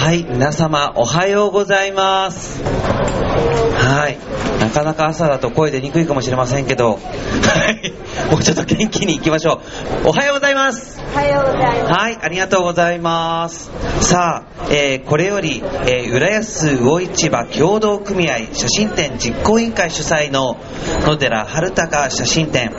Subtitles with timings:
[0.00, 2.62] はい、皆様おはようございます。
[2.64, 4.18] はい、
[4.58, 6.98] なかなか朝だと声出にくいかもしれませんけど、は
[7.70, 7.92] い、
[8.32, 9.60] もうちょっと元気に行きましょ
[10.04, 10.08] う。
[10.08, 10.98] おはようございます。
[11.12, 11.92] おはようございます。
[11.92, 13.70] はい、ありがとうございます。
[14.00, 20.56] さあ、えーこれより、えー浦安魚市場協同組合写真展実行委員会主催の
[21.06, 22.72] 野寺春高写真展、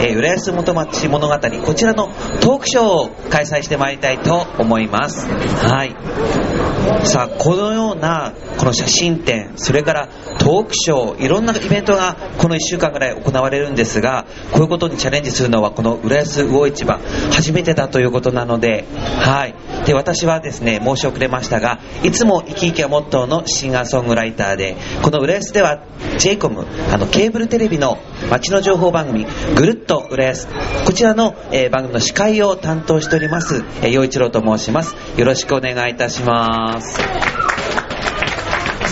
[0.00, 2.08] えー浦安元町物語、こちらの
[2.40, 5.26] トークショーを開催してまいりたいと思います。
[5.66, 6.71] はい。
[7.04, 17.00] さあ、このような、この写真展、それからトークショー、いろんなイベントがこの1週間ぐらい行われるんですが、こういうことにチャレンジするのは、この浦安魚市場、
[17.30, 18.84] 初めてだということなので、
[19.20, 19.54] はい。
[19.86, 25.82] で、私はですね、申し遅れましたが、いつも生き生きがモットーのシンガーソングライターで、この浦安では
[26.18, 27.98] JCOM、あの、ケーブルテレビの
[28.30, 29.26] 街の情報番組、
[29.56, 30.48] ぐるっと浦安、
[30.84, 34.94] こちらの、えー番組の司会を担当しております、えー一郎と申します。
[35.16, 37.61] よろしくお願いいたします。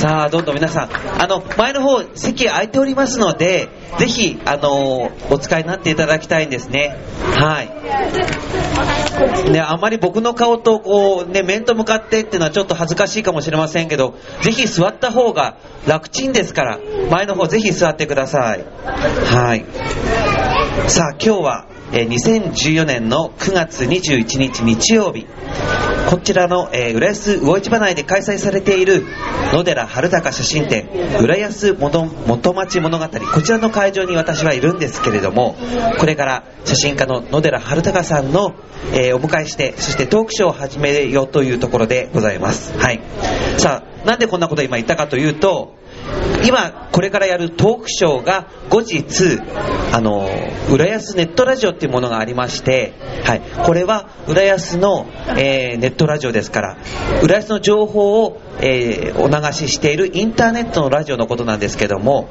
[0.01, 0.91] さあ、どんどん皆さん、
[1.23, 6.97] あの、前の方、席空いておりますので、ぜひ、あの、お使いになっていただきたいんですね。
[7.37, 9.51] はい。
[9.51, 16.79] ね、あまり僕の顔と、こう、ね、面と向かってっていうのはちょっと恥ずかしいかもしれませんけど、ぜひ座った方が楽ちんですから、
[17.11, 18.64] 前の方ぜひ座ってください。
[18.87, 19.67] はい。
[20.89, 25.27] さあ、今日は、2014年の9月21日日曜日、
[26.08, 29.05] こちらの、浦安魚市場内で開催されている
[29.52, 30.88] 野寺春高写真展
[31.20, 32.06] 浦安元
[32.55, 33.08] 町物語。
[33.08, 35.56] こちらの会場に私はいるんですけれども
[35.98, 38.55] これから写真家の野寺春高さんの、
[39.14, 42.72] お迎えしてそしてトークショーを始めようというところでございます。
[42.78, 43.00] はい。
[43.58, 45.74] さあなんでこんなこと今言ったかというと
[46.47, 49.39] 今これからやるトークショーが後日
[49.92, 50.28] あの
[50.70, 52.94] 浦安ネットラジオっていうものがありまして、
[53.25, 55.06] はい、これは浦安の、
[55.39, 56.77] えーネットラジオですから
[57.22, 62.28] 浦安の情報を、えーお流ししているインターネットのラジオのことなんですけども、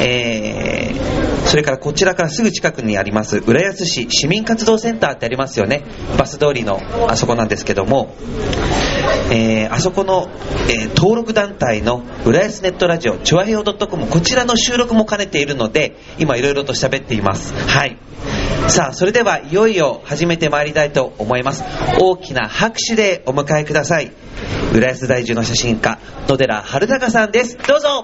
[0.00, 5.84] えーそれからこちらからすぐ近くにあります浦安市市民活動センターってありますよね
[6.18, 8.14] バス通りのあそこなんですけども
[9.30, 10.28] えーあそこの、
[10.68, 17.54] えー登録団体の浦安ネットラジオ、チョアヘオ .com、こちらの収録も兼ねているので、今いろいろと喋っています。
[17.54, 17.98] はい。
[18.68, 21.62] さあ、それではいよいよ始めてまいりたいと思います。
[22.00, 24.10] 大きな拍手でお迎えください。
[24.74, 27.58] 浦安在住の写真家、野寺春高さんです。
[27.58, 28.02] どうぞ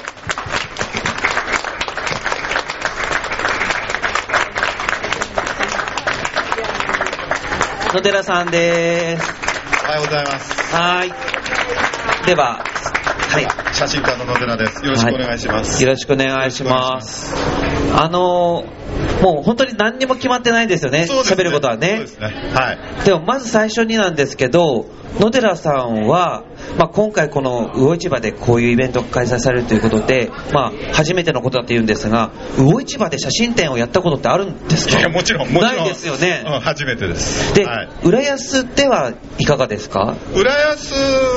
[7.95, 9.23] 野寺さんです。
[9.85, 10.75] おはようございます。
[10.75, 11.13] はい。
[12.27, 12.65] では、
[13.29, 13.75] はい。
[13.75, 14.83] 写真家の野寺です。
[14.83, 15.75] よろしくお願いします。
[15.75, 17.35] はいよろしくお願いします。
[17.95, 18.83] あのー
[19.23, 21.07] もう本当に何にも決まってないんですよね。
[21.07, 22.07] そうですね喋ることはねそうで。
[22.07, 22.27] すね。
[22.55, 23.05] はい。
[23.05, 24.87] でもまず最初になんですけど、
[25.21, 26.45] 野寺さんは、
[26.79, 34.99] まあ、今回この魚市場でこういうイベントが開催されるということで、まあ、初めてのことだと言うんですが、魚市場で写真展をやったことってあるんですか？
[34.99, 35.53] いや、もちろん。
[35.53, 36.45] ないですよね。
[36.47, 37.55] うん、初めてです。
[37.55, 37.89] で、はい。
[38.05, 40.17] 浦安ではいかがですか？
[40.35, 40.93] 浦安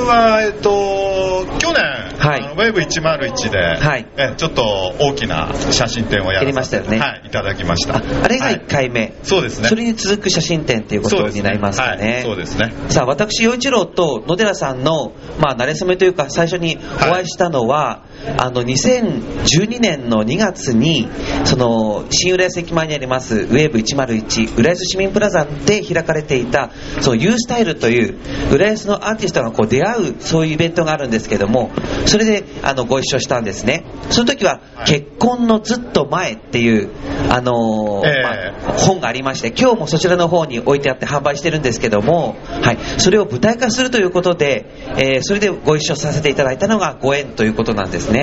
[0.06, 1.82] は、えっと、去年、
[2.18, 4.62] はいウェブ101で、はいえちょっと
[4.98, 7.96] 大きな写真展をやりましたよねはい、いただきました。
[7.98, 9.68] ああれがはい1回目、そうですね。
[9.68, 12.12] それに続く写真展ということになりますかね。
[12.14, 12.72] はい、そうですね。
[12.88, 16.78] さあ、私、陽一郎と野寺さんの、まあ、慣れ初めというか、最初に
[17.08, 18.02] お会いしたのは、
[18.38, 21.08] あの、2012年の2月に、
[21.44, 26.70] その、新浦安駅前にあります、ウェーブ101、浦安市民プラザで開かれていた、
[27.00, 28.16] その、ユースタイルという、
[28.52, 31.70] 浦安のアーティストがこう出会う、そういうイベントがあるんですけども、
[32.06, 33.84] それで、あの、ご一緒したんですね。
[34.10, 36.90] その時は、はい結婚のずっと前っていう、
[37.28, 44.66] あのまあ本がありまして、今日もそちらの方に置いてあって販売してるんですけども、はい、それを舞台化するということで、
[44.96, 48.15] えーそれでご一緒させていただいたのがご縁ということなんですね。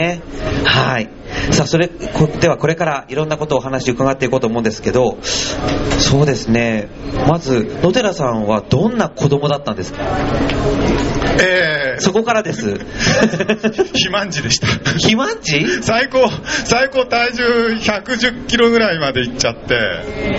[0.66, 1.09] はい。
[1.52, 5.18] さあ、それ、こではこれからいろんなことをお話伺っていこうと思うんですけど、
[6.00, 6.88] そうですね、
[7.28, 10.00] まず、野寺さんはどんな子供だったんですか？
[11.42, 12.68] えそこからです。
[12.69, 12.78] ー、
[13.74, 14.68] 肥満児でした。
[14.68, 15.66] 肥満児？
[15.81, 16.30] 最高、
[16.66, 17.44] 最高体重
[17.75, 19.75] 110キロぐらいまでいっちゃって、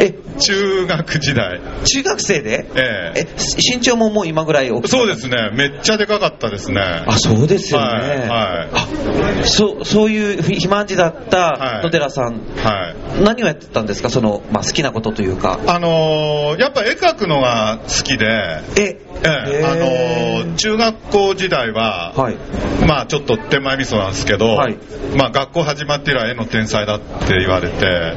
[0.00, 1.60] え、中学時代。
[1.84, 2.66] 中学生で？
[2.76, 3.26] えええ、
[3.74, 6.80] 身長ももう今ぐらい大きそうですね、めっちゃでかかったですね。
[6.80, 7.86] あ、そうですよね。
[7.86, 8.28] はいはい
[8.72, 8.86] あ
[9.44, 13.22] そう、そういう肥満児だったはい野寺さん、はい。
[13.22, 14.10] 何をやってたんですか？
[14.10, 15.60] その、まあ、好きなことというか。
[15.66, 18.26] あのーやっぱ絵描くのが好きで、
[18.78, 22.36] え、ええあのー中学校時代は、はい。
[22.86, 24.76] まあちょっと手前味噌なんですけど、はい
[25.16, 28.14] まあ学校始まって以来絵の天才だって言われて。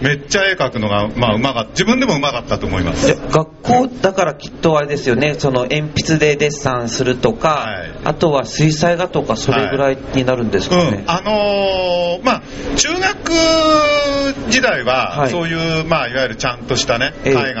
[0.00, 1.70] めっちゃ絵描くのが、まあうまかった。
[1.70, 3.06] 自分でもうまかったと思います。
[3.06, 11.04] で学校だからきっとあれですよね、その鉛筆でデッサンするとか、はいあとは水彩画とか、それぐらいになるんですかね。
[11.04, 12.42] うん、あのーまあ、
[12.76, 15.30] 中学時代は、はい。
[15.30, 17.32] そういう、まあ、いわゆるちゃんとしたね、ええ。
[17.32, 17.60] 絵画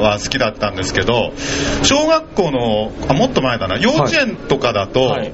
[0.00, 1.32] は好きだったんですけど、
[1.82, 5.32] 小学校の、あもっと前だな、幼稚園とかだと、はい。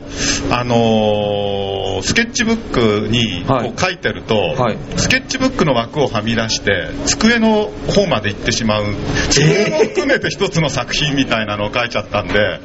[0.50, 3.68] あのースケッチブックにこはい。
[3.68, 4.78] う書いてると、はい。
[4.96, 8.84] スケッチブックの枠をはみ出して、机の方まで行ってしまう、
[9.30, 12.60] それも含めて一つの作品みたいなのを書いちゃったんで、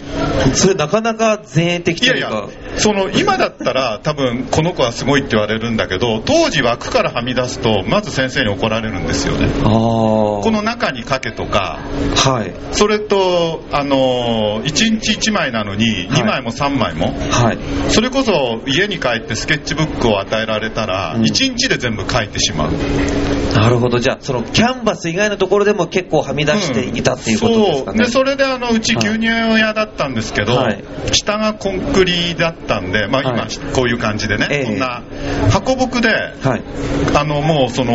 [0.53, 2.35] それなかなか前衛的いやいうといか。
[2.75, 9.49] や、その今だったら多分この子はすごいって言われるんだけど、当時枠からはみ出すと、まず先生に怒られるんですよね。
[9.63, 11.79] この中に書けとか、
[12.15, 12.53] はい。
[12.71, 17.57] それと、あのー、1日1枚なのに、はい2枚も3枚も、はい。
[17.89, 22.71] それこそ家に帰ってスケッチブックを与えられたら、うん1日で全部書いてしまう。
[23.53, 23.99] なるほど。
[23.99, 27.97] じゃあ、そのキャンバス以外のところでも結構はみ出していたっていうことですかね。
[27.97, 35.03] そうでそれであのうちはい牛乳屋だったんですけど、はい下がコンクリだったんで、まあ、今、はいこういう感じでね、ええこんな
[35.51, 36.09] 箱僕で、
[36.43, 36.63] はい。
[37.15, 37.93] あのもうその、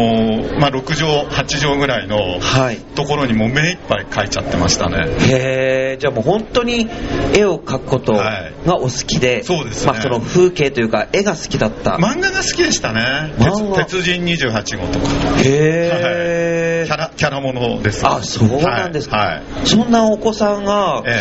[0.58, 2.78] まあ、6畳、8畳ぐらいのはい。
[2.94, 5.06] ところにもう目いっぱい描いちゃってましたね。
[5.28, 6.88] へえ、じゃあもう本当に
[7.34, 11.92] 絵を描くことがお好きで、そうですねまあその風景というか絵が好きだった。
[11.92, 13.32] 漫画が好きでしたね。
[13.38, 15.06] 鉄鉄人28号とか。
[15.44, 18.06] へえ、キャラ、キャラものです。
[18.06, 19.16] あ、そうなんですか。
[19.16, 19.34] はい。
[19.34, 21.20] はいそんなお子さんが、え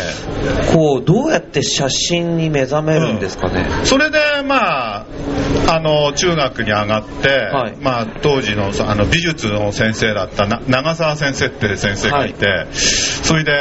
[0.72, 3.66] こう、どうやって写真に目覚めるんですかね。
[3.82, 5.06] えそれで、まあ、
[5.68, 7.76] あの、中学に上がって、はい。
[7.80, 13.52] まあ、当時の、あの、美術の先生だったな長澤先生って先生がいて、それで、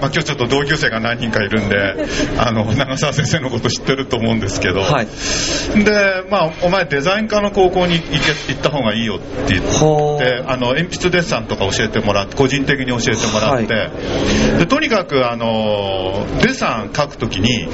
[0.00, 1.76] まあ、今日ちょっと同級生が何人かいるんで、
[2.38, 5.06] あの、長澤先生のこと知ってると思うんですけど、はい。
[5.84, 17.68] で、まあ、お前デザイン科の高校に行け行った方がいいよって言って、あの鉛筆デッサンとか教えてもらって個人的に教えてもらって、はでとにかくあのデッサン描くときに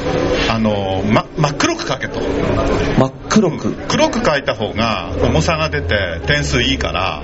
[0.51, 2.21] あの、ま、真っ黒く描けと。
[2.21, 3.73] 真っ黒く。
[3.89, 4.92] 黒く描いた方が
[5.23, 7.23] 重さが出て点数いいから。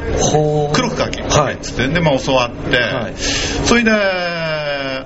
[0.73, 1.55] 黒く描けはい。
[1.55, 1.88] っつって。
[1.88, 3.15] で、まあ、教わって、はい。
[3.17, 3.91] それで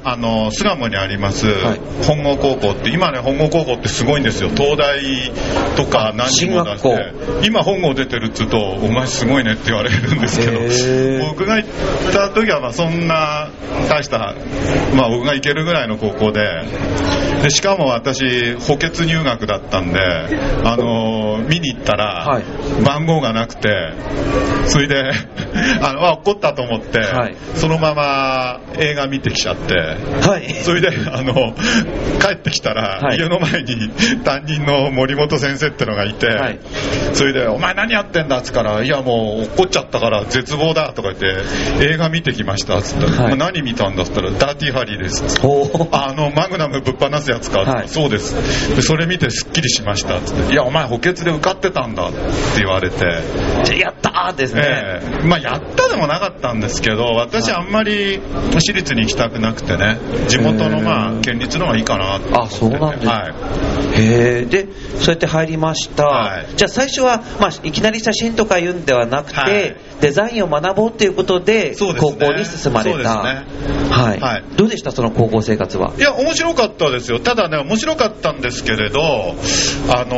[0.04, 1.80] あの巣鴨にあります、はい。
[2.04, 4.50] 本郷高校って今ね本郷高校ってすごいんですよ。
[4.50, 5.00] 東大
[5.76, 10.58] とか何人も出し進て今本郷出てるっつうとお前すごいねって言われるんですけど
[11.28, 11.68] 僕が行っ
[12.12, 13.50] た時はまあそんな
[13.88, 14.34] 大した、
[14.96, 16.42] まあ、僕が行けるぐらいの高校で
[17.42, 19.98] でしかも私補欠入学だったんで、
[20.64, 22.44] あの見に行ったら、はい。
[22.84, 23.68] 番号がなくて
[24.68, 25.10] それで
[25.82, 27.36] あのあ怒ったと思って、はい。
[27.56, 30.48] そのまま映画見てきちゃってはい。
[30.62, 31.54] それであの
[32.20, 33.90] 帰ってきたら、はい家の前に
[34.24, 36.58] 担任の森本先生ってのがいて、はい
[37.12, 41.26] それで「お前何やってんだ」っつったから「いやもう怒っちゃったから絶望だ」とか言って
[41.84, 45.22] 「映画見てきました」っつったら、はい何見たんだ」っつったら「ダーティーハリーです」。
[45.92, 52.18] あのマグナムぶっ放すやつか、はいそうですでそれ見てすっきりしましたっつって「いやお前補欠で受かってたんだ」って
[52.58, 53.04] 言われて、
[53.78, 54.62] やったーですね。
[54.64, 58.20] ええまあやったでもなかったんですけど私あんまり
[58.52, 59.81] 私立に行きたくなくてね
[60.28, 63.32] 地元のまあ県立の方がいいかなと思ってあそうなんですかはい
[63.94, 64.44] へえ。
[64.46, 66.06] で、そうやって入りました。
[66.06, 72.90] はいじゃあ最初は、まあ、いきなり写真とか言うんではなくて、はいデザインを学ぼうっていうことで、高校に進まれた。
[72.90, 74.90] そうですねはい、はいどうでした？
[74.90, 75.92] その高校生活は。
[75.96, 77.20] いや、面白かったですよ。
[77.20, 80.16] ただね、面白かったんですけれど、あの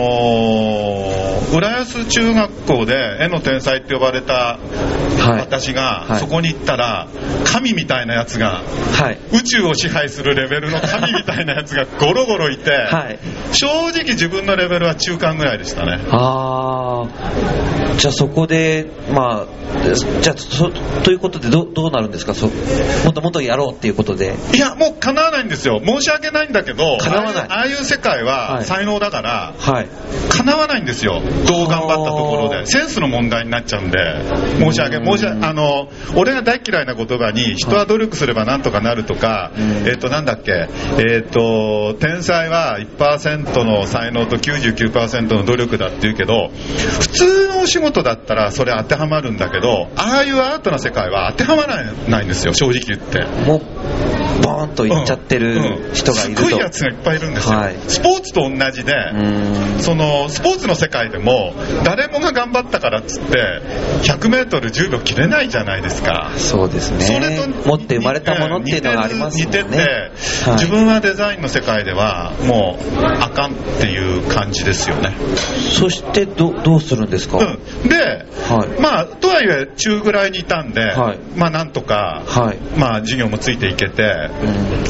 [1.50, 5.40] ー浦安中学校で絵の天才って呼ばれたはい。
[5.40, 7.06] 私が、はいそこに行ったら、
[7.44, 8.62] 神みたいなやつが、
[8.92, 9.18] はい。
[9.32, 13.18] 宇宙を支配するレベルの神みたいなやつがゴロゴロいて、はい。
[13.52, 15.98] 正直自分のレベルは中間ぐらいでしたね。
[16.10, 19.46] あーじゃあそこで、まあ、
[20.20, 20.70] じゃあそ、
[21.02, 22.34] ということでどどうなるんですか？
[22.34, 22.52] そも
[23.10, 24.34] っともっとやろうっていうことで。
[24.54, 25.80] いや、もう叶わないんですよ。
[25.84, 27.46] 申し訳ないんだけど、叶わない。
[27.48, 28.64] ああいう世界ははい。
[28.64, 29.88] 才能だから、はい。
[30.30, 33.98] 叶わないんですよ、どう頑張ったところはあで、センスの問題になっちゃうんで、
[34.58, 35.06] 申し訳、うん。
[35.06, 39.88] 申し訳あの俺が大嫌いな言葉に、人は努力すればなんとかなるとか、うん。
[39.88, 46.50] えっ、と、なんだっけ、えっ、と、天才は1%の才能と99%の努力だって言うけど、
[47.00, 53.24] 普通のお仕事だったらそれ当てはまるんだけど、ああいうアートな世界は当てはまらないんですよ、正直言って。
[54.44, 57.76] もう、ボーンといっちゃってる人がいると、すごいやつがいっぱいいるんですよ、はい。
[57.88, 59.82] スポーツと同じで、うん。
[59.82, 61.52] そのスポーツの世界でも
[61.84, 63.60] 誰もが頑張ったからっつって
[64.02, 66.30] 100m10 秒切れないじゃないですか。
[66.36, 69.44] そうですそれねと持って生まれたものっていうのがありますね。
[69.46, 70.52] 似てて、はい。
[70.54, 75.14] 自分はデザインの世界ではもうあかんっていう感じですよね、
[75.78, 78.80] そしてどどうするんですか、うん、で、はい。
[78.80, 81.18] まあとはいえ中ぐらいにいたんで、はい。
[81.36, 82.78] まあなんとか、はい。
[82.78, 84.33] まあ授業もついていけてうん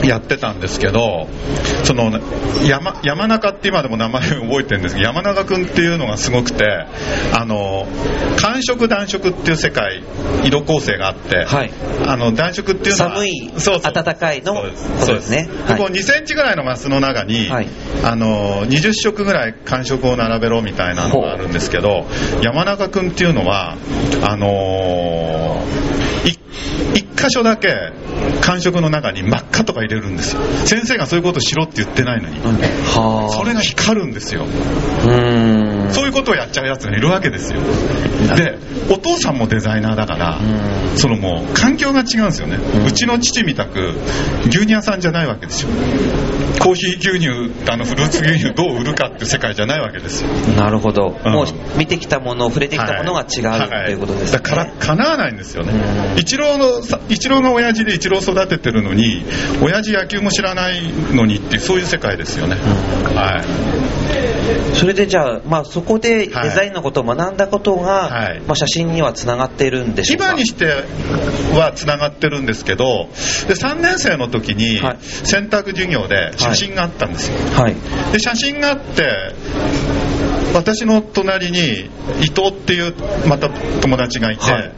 [0.05, 1.29] やってたんですけど
[1.85, 2.11] その
[2.67, 6.65] 山山中って今でも名前覚えてるんですけど山中君っていうのがすごくて
[7.33, 7.87] あの
[8.37, 10.03] 寒色暖色っていう世界
[10.45, 11.71] 色構成があって、はい。
[12.07, 13.93] あの暖色っていうのは寒いそうそう。
[13.93, 14.55] 暖かいの
[15.01, 15.31] そうです。
[15.31, 15.49] ね。
[15.79, 17.69] こう2センチぐらいのマスの中に、はい。
[18.03, 22.07] あの20色ぐらい寒色を並べろみたいなのがあるんですけど
[22.43, 23.77] 山中君っていうのは
[24.23, 26.39] あのーい
[26.95, 27.69] 一箇所だけ
[28.45, 30.43] 寒色の中に真っ赤とか入れるんですよ。
[30.67, 32.39] 先生がそういうことしろって言ってないのに。
[32.41, 33.33] はあ。
[33.33, 34.45] それが光るんですよ。
[35.91, 37.61] そういうことをやっちゃうやつがいるわけですよ。
[38.37, 38.59] で
[38.91, 40.99] お父さんもデザイナーだからうん。
[40.99, 43.95] そのもう環境が違うんですよね、うちの父みたく
[44.47, 45.71] 牛乳屋さんじゃないわけですよ。
[46.61, 50.31] コーヒー牛乳あのフルーツ牛乳どう売るかっていう世界じゃないわけですよ。
[50.57, 51.47] なるほど、んもう
[51.79, 55.37] 見てきたもの触れてきたものが違う、はいということですねだから叶わないん。
[55.37, 55.73] ですよね
[56.13, 59.25] うんイチローのさイチローが親父でイチロー育ててるのに
[59.63, 60.83] 親父野球も知らない
[61.15, 64.77] のにってそういう世界ですよね、はい。
[64.77, 68.41] それでじゃあ、まあ、そこでデザインのことを学んだことが、はい。
[68.41, 70.25] まあ、写真にはつながっているんでしょうか？
[70.33, 70.67] 今にして
[71.55, 73.09] はつながってるんですけど
[73.47, 74.99] で3年生の時にはい。
[75.01, 77.77] 選択授業で写真があったんですよ、はい。
[78.13, 79.35] で写真があって
[80.55, 81.91] 私の隣に
[82.23, 82.95] 伊藤っていう
[83.29, 84.73] また友達がいて、はい。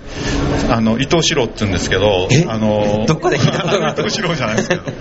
[0.69, 2.45] あの伊藤四郎って言うんですけどえ？
[2.49, 4.83] あのどっかで聞いたこと 伊藤四郎じゃないですけど。
[4.83, 4.93] はい。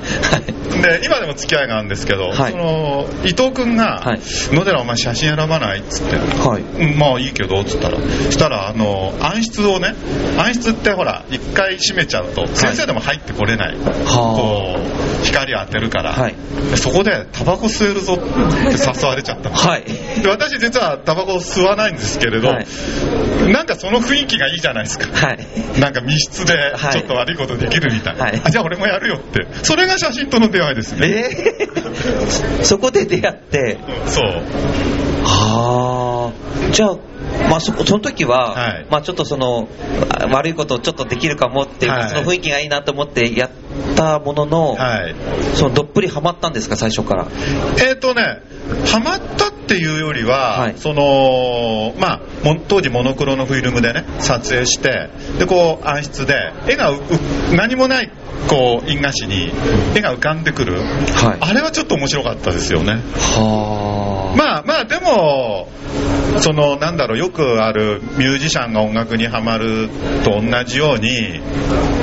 [0.82, 2.52] で今でも付き合いがあるんですけど、はい。
[2.52, 4.20] その伊藤君がはい
[4.54, 6.18] 「野寺お前写真選ばない?」っつって。
[6.98, 7.98] まあいいけどっつったら。
[8.30, 9.96] したらあの暗室をね
[10.38, 13.76] 暗室ってほら一回閉めちゃうと先生でも入ってこれない、
[14.08, 16.16] こう光当てるから、
[16.76, 19.56] そこでタバコ吸えるぞって誘われちゃったの。
[19.56, 19.84] はい。
[20.22, 22.68] で私実はタバコ吸わないんですけれど、はい。
[23.52, 25.08] なんかその雰囲気がいいじゃないですか。
[25.08, 25.80] はい。
[25.80, 26.94] なんか密室ではい。
[26.94, 28.42] ちょっと悪いことできるみたいな、はい。
[28.44, 29.48] あじゃあ俺もやるよって。
[29.64, 31.08] それが写真との出会いですね。
[31.08, 32.64] えー。
[32.64, 33.78] そこで出会って。
[34.08, 34.26] そう。
[35.24, 36.98] はあじゃあ
[37.50, 38.86] まあ、そその時は、はい。
[38.90, 39.68] まあ、ちょっとその
[40.10, 42.10] あ悪いことをちょっとできるかもっていう、はい。
[42.10, 43.52] その雰囲気がいいなと思ってやっ
[43.96, 45.16] たものの、はい。
[45.56, 47.28] そのどっぷりハマったんですか最初から？
[47.88, 48.42] えっ、とね
[48.88, 50.76] ハマったっていうよりは、はい。
[50.78, 55.10] そのまあも当時モノクロのフィルムでね撮影して
[55.40, 56.94] でこう暗室で絵が
[57.56, 58.12] 何もない
[58.48, 59.52] こう印画紙に
[59.96, 61.38] 絵が浮かんでくる、はい。
[61.40, 62.94] あれはちょっと面白かったですよね。
[62.94, 64.05] はあ
[64.36, 65.68] まあまあでも
[66.40, 69.90] そのなんだろうよくあるミュージシャンが音楽にはまる
[70.24, 71.40] と同じように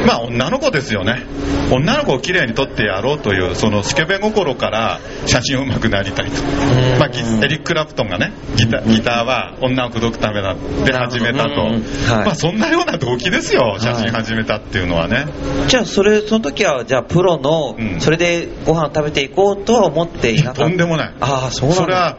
[0.06, 1.26] まあ女の子ですよね。
[1.70, 6.98] 女の子をきれいに撮ってやろうというそのスケベ心から写真上手くなりたいと、ん。
[6.98, 11.80] まあ、ギエリック・クラプトンがねギタギターは女を口説くためだって始めたと、はい。
[12.24, 15.26] まあそんなような動機ですよ写真始めたっていうのはね、
[15.68, 22.18] じゃあそれその時はじゃあプロの、うんそれでご飯を食べていこうとは思っていなかったとんでもないああそうなんだそれは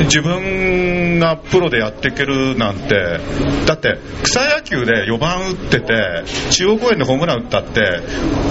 [0.00, 3.20] 自分がプロでやっていけるなんて。
[3.66, 8.00] だって草野球で4番打ってて中央公園でホームラン打ったって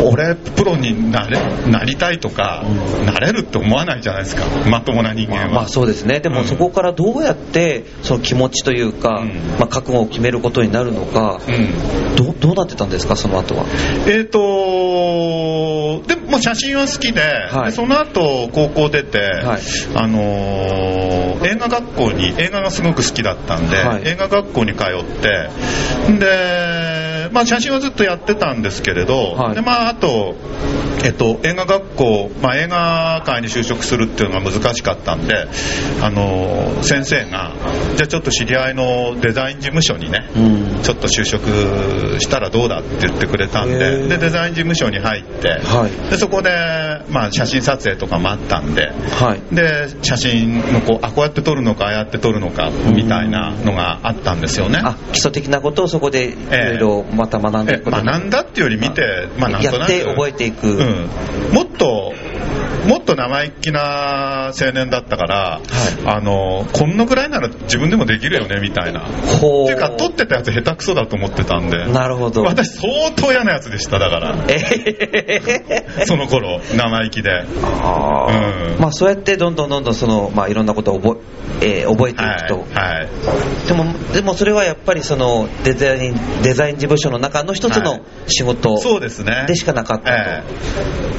[0.03, 2.63] 俺プロになれなりたいとか、
[3.05, 4.43] なれるって思わないじゃないですか。
[4.69, 6.19] まともな人間は、まあ、まあそうですね。
[6.19, 6.47] でもうん。
[6.47, 9.29] そこからどうやってその気持ちというか、うん。
[9.59, 12.15] まあ、覚悟を決めることになるのか、うん。
[12.15, 13.65] どどうなってたんですかその後は？
[14.07, 17.65] えーとでも写真は好きで,、はい。
[17.67, 19.61] でその後高校出て、はい。
[19.95, 21.06] あのー
[21.43, 24.07] 映画学校に映画がすごく好きだったんで、はい。
[24.07, 25.49] 映画学校に通って
[26.19, 29.55] で、まあ、写真はずっとやってたんですけれど、はい。
[29.55, 30.35] でまあ、あと、
[31.03, 35.47] えっと、映画学校、まあ、映画界に就職するっていうのが難しかったんで、
[36.01, 37.53] あのー先生が
[37.95, 40.81] じゃあちょっと知り合いのデザイン事務所にね、うん。
[40.83, 41.47] ちょっと就職
[42.19, 44.07] したらどうだって言ってくれたんへでー。
[44.07, 46.09] でデザイン事務所に入って、はい。
[46.09, 46.49] でそこで、
[47.09, 49.55] まあ、写真撮影とかもあったんではい。
[49.55, 54.79] で写真のこうあこうやって撮るのかああやって撮るのかみたいなのがあったんですよね。
[54.83, 59.91] あ基礎的なことをそこでいろいろまた学んでいえくことに学んだっていうより見て、まあ、なんとなく。
[59.91, 60.67] やって覚えていく。
[60.67, 60.86] うん、
[61.53, 62.13] もっと
[62.87, 65.61] もっと生意気な青年だったから、
[66.05, 69.01] あのこんなぐらいなら自分でもできるよねみたいな。
[69.01, 71.85] ほっていうか撮ってたやつ下手くそだと思ってたんで。
[71.87, 72.43] なるほど。
[72.43, 74.35] 私相当嫌なやつでしただから。
[74.47, 77.29] えーその頃生意気で。
[77.81, 78.73] あー。
[78.73, 78.79] うん。
[78.79, 81.19] まあそうやってどんどんどんどんその、まあ、いろんなことを覚
[81.61, 83.07] え,、えー覚えていくと、はい、はい。
[83.67, 88.01] でもでもそれはやっぱりそのデザインデザイン事務所の中の一つはのい。
[88.27, 89.45] 仕事そうですね。
[89.47, 90.43] でしかなかったと、え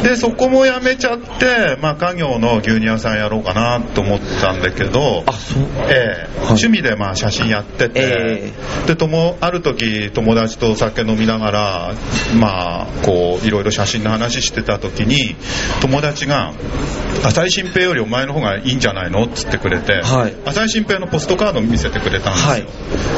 [0.05, 0.09] え。
[0.09, 1.47] でそこも辞めちゃって、
[1.81, 5.63] まあ、家業の牛乳屋さんやろうかなと思ったんだけどあそう。
[5.89, 6.29] ええ。
[6.49, 8.53] 趣味でまあ写真やってて、え
[8.87, 11.95] でともある時友達とお酒飲みながら
[12.39, 15.37] まあこういろいろ写真の話してた時に
[15.81, 16.53] 友達が
[17.25, 22.67] 「浅井新平よりお前の方がいいんじゃないの?」っつってくれて、はい浅井新平のポストカード見せてくれたんですよ、はい。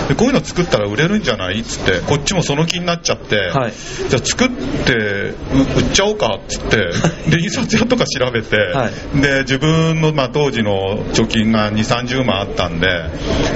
[0.09, 1.61] でこういうの作ったら売れるんじゃない？
[1.61, 3.73] っつってこっちもその気になっちゃって、はい
[4.09, 5.35] じゃあ作ってう
[5.77, 6.39] 売っちゃおうか？
[6.39, 6.77] っつって
[7.31, 12.87] で印刷屋とか調べて、はで自分の、まあ、当時の貯金が2 3 0万あったんで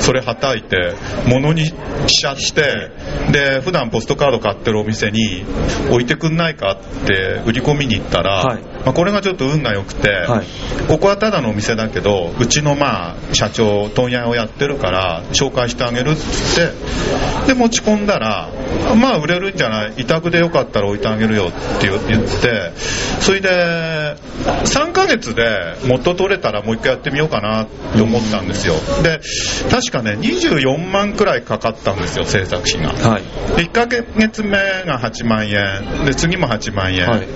[0.01, 0.95] それはたいて
[1.27, 1.73] 物にし
[2.07, 2.91] ちゃって
[3.33, 5.45] で普段ポストカード買ってるお店に
[5.91, 8.63] 置いてくんないかって売り込みに行ったら、はい。
[8.63, 10.47] まあ、これがちょっと運が良くて、はい。
[10.89, 18.51] ここはただのお店だけどうちのまあ社長問屋をやってるから紹介してあげるっつってで持ち込んだら
[18.97, 22.73] まあ売れるんじゃない委託でよかったら置いてあげるよって言って
[23.21, 28.75] それで3ヶ月で元取れたらもう一回やってみようかなって思ったんですよ。
[29.03, 29.21] で
[29.71, 32.93] 確かね24万くらいかかったんですよ制作費が。
[32.93, 33.23] はい。
[33.63, 36.05] 1ヶ月目が8万円。
[36.05, 37.29] で次も8万円、はい。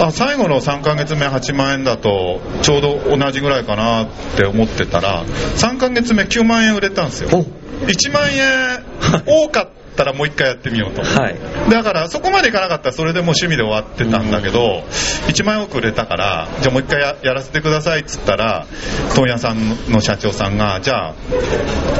[0.00, 7.30] あ最後の3ヶ月目8万円だとちょうど同じぐらいかなって思ってたら3ヶ月目9万円売れたんですよ。
[7.32, 7.42] お。
[7.86, 8.84] 1万円
[9.26, 11.02] 多かったらもう一回やってみようと。
[11.02, 11.36] はい。
[11.70, 14.84] だからそこまでいかなかったらそれでもう趣味で終わってたんだけど
[15.28, 18.66] 1万円多く売れたからじゃあもう一回ややらせてくださいっつったら
[19.14, 21.14] 問屋さんの社長さんがじゃあ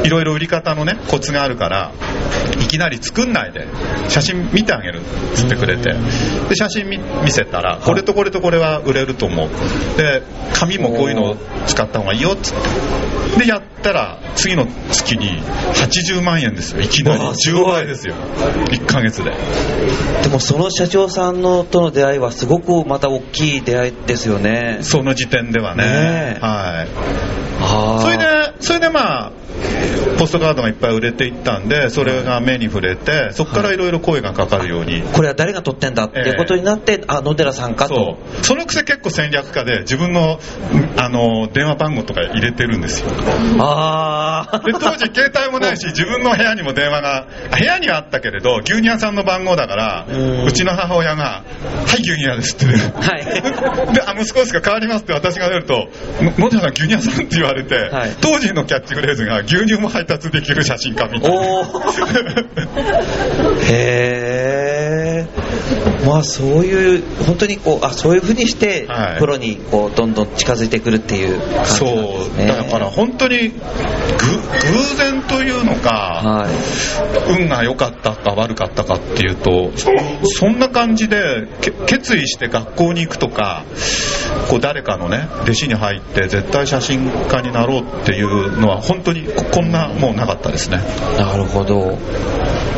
[0.05, 1.93] いろいろ売り方のねコツがあるから
[2.61, 3.67] いきなり作んないで
[4.09, 5.93] 写真見てあげるっつってくれて。
[6.49, 9.49] で写真見見せたらこれとこれとこれは売れると思う。
[9.97, 10.23] で
[10.55, 13.43] 紙もこういうのを使った方がいいよっつって。
[13.45, 15.43] でやったら次の月に
[15.75, 17.21] 80万円ですよいきなり。
[17.21, 17.63] わあすごい。
[17.63, 18.15] 10倍ですよ。
[18.15, 19.33] 1ヶ月で。
[20.23, 24.79] でもその社長さんのとの出会いはすごくまた大きい出会いですよね。
[24.83, 25.85] その時点ではね。
[25.85, 26.39] ねえ。
[26.41, 26.89] はい。
[28.01, 28.25] それで
[28.61, 29.33] それでまあ
[30.19, 38.45] ポストカードがいっぱい売れていったんでそれが目に触れてそこからいろいろ声がかかるように、これは誰が撮ってんだっていうことになって、あ野寺さんかそとう。
[38.45, 40.39] そのくせ結構戦略家で自分の
[40.97, 43.11] あの電話番号とか入れてるんですよ。
[43.59, 47.27] ああで当時携帯もないし 自分の部屋にも電話が
[47.57, 50.45] 部屋にはあったけれど牛乳屋さんの番号だからうん。
[50.45, 51.43] うちの母親が
[51.93, 52.73] 「はい牛乳屋です」っては
[53.19, 53.25] い。
[53.95, 54.61] で、あ、息子ですか？
[54.65, 55.89] 変わりますって私が出ると、
[56.21, 58.17] の野寺さん牛乳屋さんって言われて、はい。
[58.21, 61.41] 当時のキャッチフレーズが牛乳も配達できる写真家みたいな。
[61.41, 61.83] おー。
[63.71, 65.42] へえ
[66.07, 69.19] まあそういう本当にこうあそういうふうにして、はい。
[69.19, 72.45] プロにこうどんどん近づいてくるっていう感じなんそですね。
[72.45, 73.59] う、だから本当にぐ偶
[74.97, 77.41] 然というのか、はい。
[77.41, 79.73] 運が良かったか悪かったかっていうと、
[80.25, 83.65] そんな感じでけ決意して学校に行くとか、
[84.49, 90.79] こう誰かのね、弟子に入って絶対写真家になろうっていうのは本当にここんなもうなかったですね。
[91.19, 91.99] なるほど。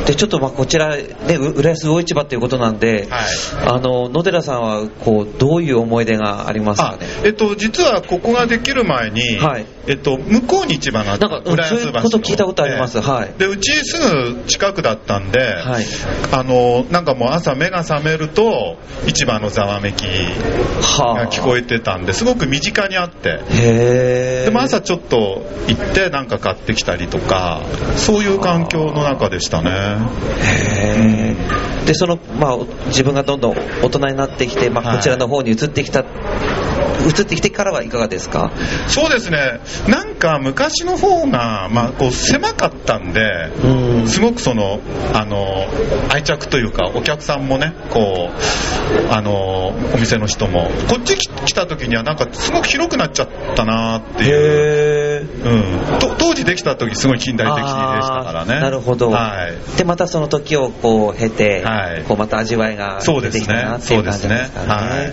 [0.06, 1.04] でちょっとまあこちらね
[1.36, 3.24] う浦安魚市場ということなんで、はい。
[3.66, 9.66] あの野寺さんはこうどういう思い出がありますかあねえっと、実はここができる前に、はい。
[9.86, 13.00] えっと、向こうに市場があったなんかうんそういうこと聞いたことあります。
[13.00, 13.34] はい。
[13.38, 15.84] でうちすぐ近くだったんで、はい。
[16.32, 23.28] あのなんかもう朝目が覚めると市場のざわめきはが聞こえてたんですごく身近にあって。
[23.28, 24.42] へえ。
[24.46, 27.60] でも朝ちょっと行ってなんか買ってきたりとか
[27.96, 29.70] そういう環境の中でしたね。
[29.70, 32.53] へーでその、まあ、
[32.86, 34.96] 自分がどんどん大人になってきて、まあ、はい。
[34.96, 38.50] こちらの方に移ってきた、移ってきてからはいかがですか？
[38.88, 39.60] そうですね。
[39.88, 44.08] なんか昔の方が、まあ、こう狭かったんで、うん。
[44.08, 44.80] すごくその
[45.14, 45.66] あの
[46.10, 58.60] 愛着というかお客さんもねこうあのお店の人もこっち来来た時にはなんかすごく広くなっちゃったなっていう、へうん、と当時できた時すごい近代的でしたからね。
[58.60, 59.76] なるほど、はい。
[59.76, 62.04] でまたその時をこう経て、はい。
[62.04, 65.12] こうまた味わいが出てきたなっていう感じですかね。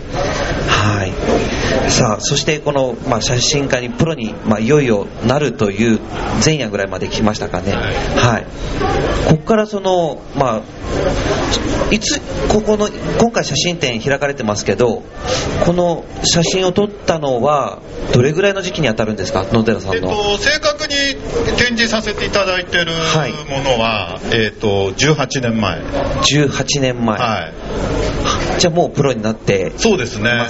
[0.67, 5.99] はい、さあそしてこの、まあ、写真家にプロに、まあ、いよいよなるという
[6.43, 7.73] 前夜ぐらいまで来ましたかね。
[7.73, 8.45] はい。
[9.27, 12.87] こかからその、まあ、いつ、ここの、
[13.19, 15.03] 今回写真展開かれてますけど、
[15.65, 17.79] この写真を撮ったのは、
[18.13, 19.95] どれぐらいの時期に当たるんですか、野寺さんの。
[19.95, 20.95] えっと、正確に
[21.57, 22.93] 展示させていただいてる
[23.49, 25.81] ものは、えっと、18年前。
[25.81, 27.19] 18年前。
[27.19, 27.53] はい。
[28.61, 30.47] じゃあもうプロになってそうですね。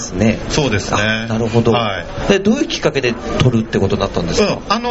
[0.49, 0.97] そうですね。
[0.99, 2.27] あなるほど、はい。
[2.27, 4.89] でどういうきっかけで撮るってことになったんですか、うん、あの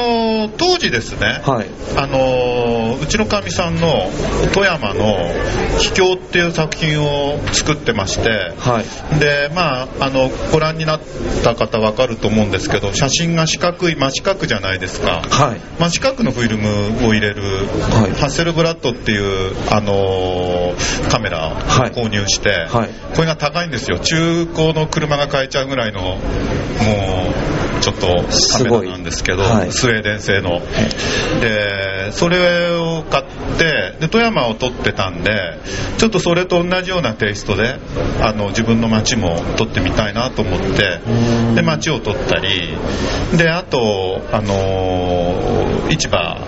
[0.48, 1.66] ー当時ですね、はい。
[1.98, 4.08] あのーうちのかみさんの
[4.54, 5.18] 富山の
[5.80, 8.82] 「秘境」っていう作品を作ってましては
[9.16, 9.20] い。
[9.20, 11.00] でまああのご覧になっ
[11.44, 15.60] た方わかると思うんですけど写真が四角い真四角じゃないですかはい。
[15.78, 23.98] 真四角のフィルムを入れる、はいハッセルブラッドっていう、あのーカメラをはい購入して、はいこれが高いんですよ。
[23.98, 28.06] 中古の車が買えちゃうぐらいのもうちょっと
[28.52, 29.72] カメラなんですけど、はい。
[29.72, 30.60] スウェーデン製の。
[31.40, 33.24] でそれを買っ
[33.58, 35.58] てで富山を撮ってたんで
[35.98, 37.78] ちょっとそれと同じようなテイストで
[38.20, 41.00] あの自分の街も撮ってみたいなと思って
[41.54, 42.76] で街を撮ったり
[43.36, 46.38] であとあの市場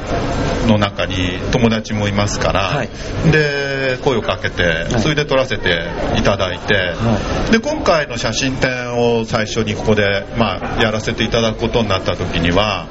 [0.67, 2.89] の中に友達もいますから、はい。
[3.31, 5.01] で声をかけてい。
[5.01, 12.89] それで撮らせていただいて、はで今回の写真展を最初にここで、まあ、やらせていただくことになった時には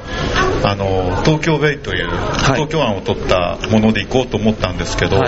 [0.64, 5.18] あの東京ベイという、東京湾を撮ったもので行こうと思ったんですけど、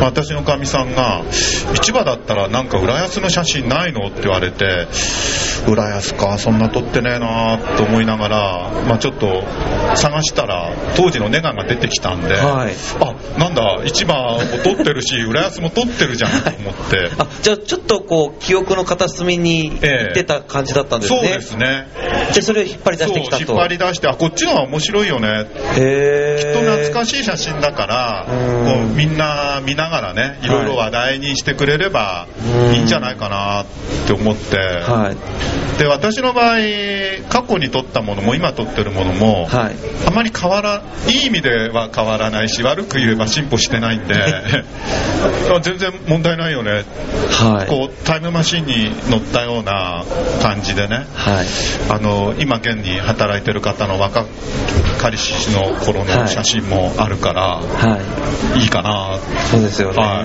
[0.00, 4.86] 私のかみさんが市場だったらなんか浦安の写真ないのって言われて
[5.66, 9.42] 浦安かそんな撮ってねえなと思いながら、まあ、ちょっと
[9.96, 12.72] 探したら当時のネガが出てきたんで、はい。
[13.00, 17.10] あなんだ市場も撮ってるし 浦安も撮ってるじゃんと思って。
[17.18, 20.14] あじゃあちょっとこう記憶の片隅にええ。
[20.14, 21.88] 出た感じだったんですね、そうですね。
[22.34, 23.46] でそれを引っ張り出してきたと。
[23.46, 25.28] そう引っ張り出してあこっちの方が面白いよね。
[25.28, 28.66] へきっえと懐かしい写真だからうん。
[28.66, 32.26] こうみんな見ながらねいろいろ話題にしてくれれば
[32.66, 33.64] うんいいんじゃないかなっ
[34.06, 35.16] て思って、はい
[35.78, 36.58] で私の場合
[37.28, 39.76] 過去に撮ったものも今撮ってるものも、はい。
[40.06, 46.84] あまり変わらいい意味では変わらないし悪く言えば進歩してないんで あ全然問題ないよね、
[47.30, 47.66] はい。
[47.68, 50.04] こうタイムマシンに乗ったような
[50.42, 51.06] 感じでね。
[51.14, 51.46] はい。
[51.88, 54.26] あの今現に働いてる方の若
[55.02, 57.98] かりしの頃の写真もあるから、は
[58.56, 58.60] い。
[58.60, 59.18] い、いかな。
[59.50, 60.22] そうですよね、、は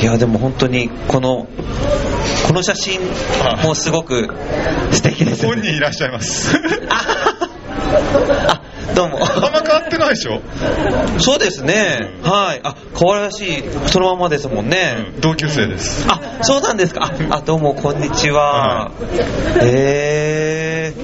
[0.00, 1.46] いやでも本当にこの
[2.46, 3.66] この写真はい。
[3.66, 4.28] もすごく
[4.92, 5.56] 素敵ですよね。
[5.56, 6.56] 本人いらっしゃいます。
[6.88, 8.62] あ
[8.94, 9.18] どうも。
[9.22, 10.40] あんま変わってないでしょ、
[11.18, 12.30] そうですね、うん。
[12.30, 12.60] はい。
[12.62, 15.20] あ可愛らしいそのままですもんね、うん。
[15.20, 17.12] 同級生です、あそうなんですか。
[17.30, 18.90] ああどうもこんにちは。
[19.60, 21.00] へえ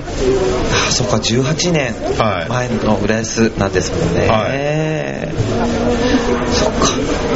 [0.88, 2.48] あそっか18年はい。
[2.48, 4.46] 前の浦安なんですもんね、は
[5.66, 6.05] そっか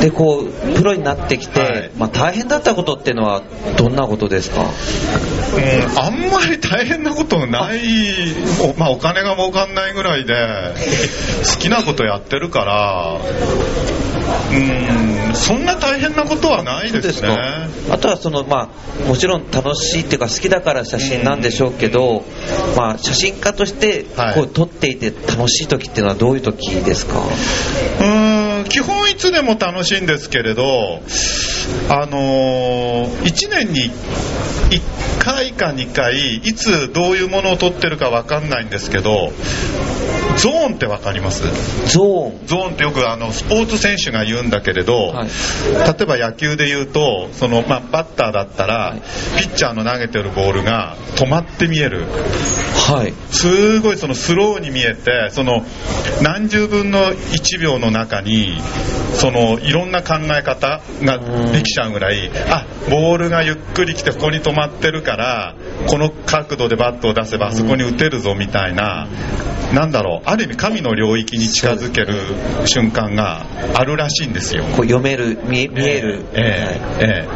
[0.01, 1.91] でこうプロになってきて、はい。
[1.97, 3.43] まあ、大変だったことっていうのは
[3.77, 4.63] どんなことですか？
[4.63, 4.69] うん、
[5.99, 7.81] あんまり大変なことない
[8.63, 10.35] お,、まあ、お金が儲かんないぐらいで
[11.53, 13.19] 好きなことやってるから
[14.51, 17.37] うんそんな大変なことはないですね。
[17.91, 18.73] あとはそのま
[19.05, 22.25] あもちろん楽しいっていうか好きだから写真なんでしょうけど、
[22.77, 24.35] まあ写真家としてはい。
[24.35, 28.20] こう撮っていて楽しい時っていうのはどういう時ですか、うー
[28.65, 31.01] 基本いつでも楽しいんですけれど、
[31.89, 33.91] あの1年に
[34.71, 39.31] 1回か2回いつどういうものを撮ってるか分かんないんですけど
[40.37, 41.43] ゾーンって分かります？
[41.93, 42.47] ゾーン。
[42.47, 45.29] ゾーンってよくあのスポーツ選手が言うんだけれど、はい。
[45.29, 49.01] 例えば野球で言うとその、まあ、バッターだったら、はい。
[49.43, 52.07] ピッチャーの投げてるボールが止まって見える。
[52.89, 53.13] はい。
[53.31, 55.65] すごいそのスローに見えてその
[56.23, 58.59] 何十分の1秒の中に
[59.15, 61.19] そのいろんな考え方が
[61.53, 65.10] できちゃうぐらいあボールがゆっくり来てここに止まってるから
[65.87, 69.09] この角度でバットを出せばあそこに打てるぞみたいな
[69.73, 72.15] なんだろうある意味神の領域に近づける
[72.67, 74.65] 瞬間があるらしいんですよ。
[74.65, 75.69] こう読める見え
[76.01, 77.29] る、ええ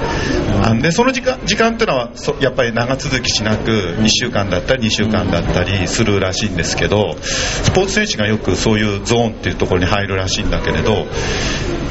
[0.68, 11.06] えんでその時間時間っていうのはそやっぱり長続きしなく1週間だったり2週間だったりするらしいんですけどスポーツ選手がよくそういうゾーンっていうところに入るらしいんだけれど、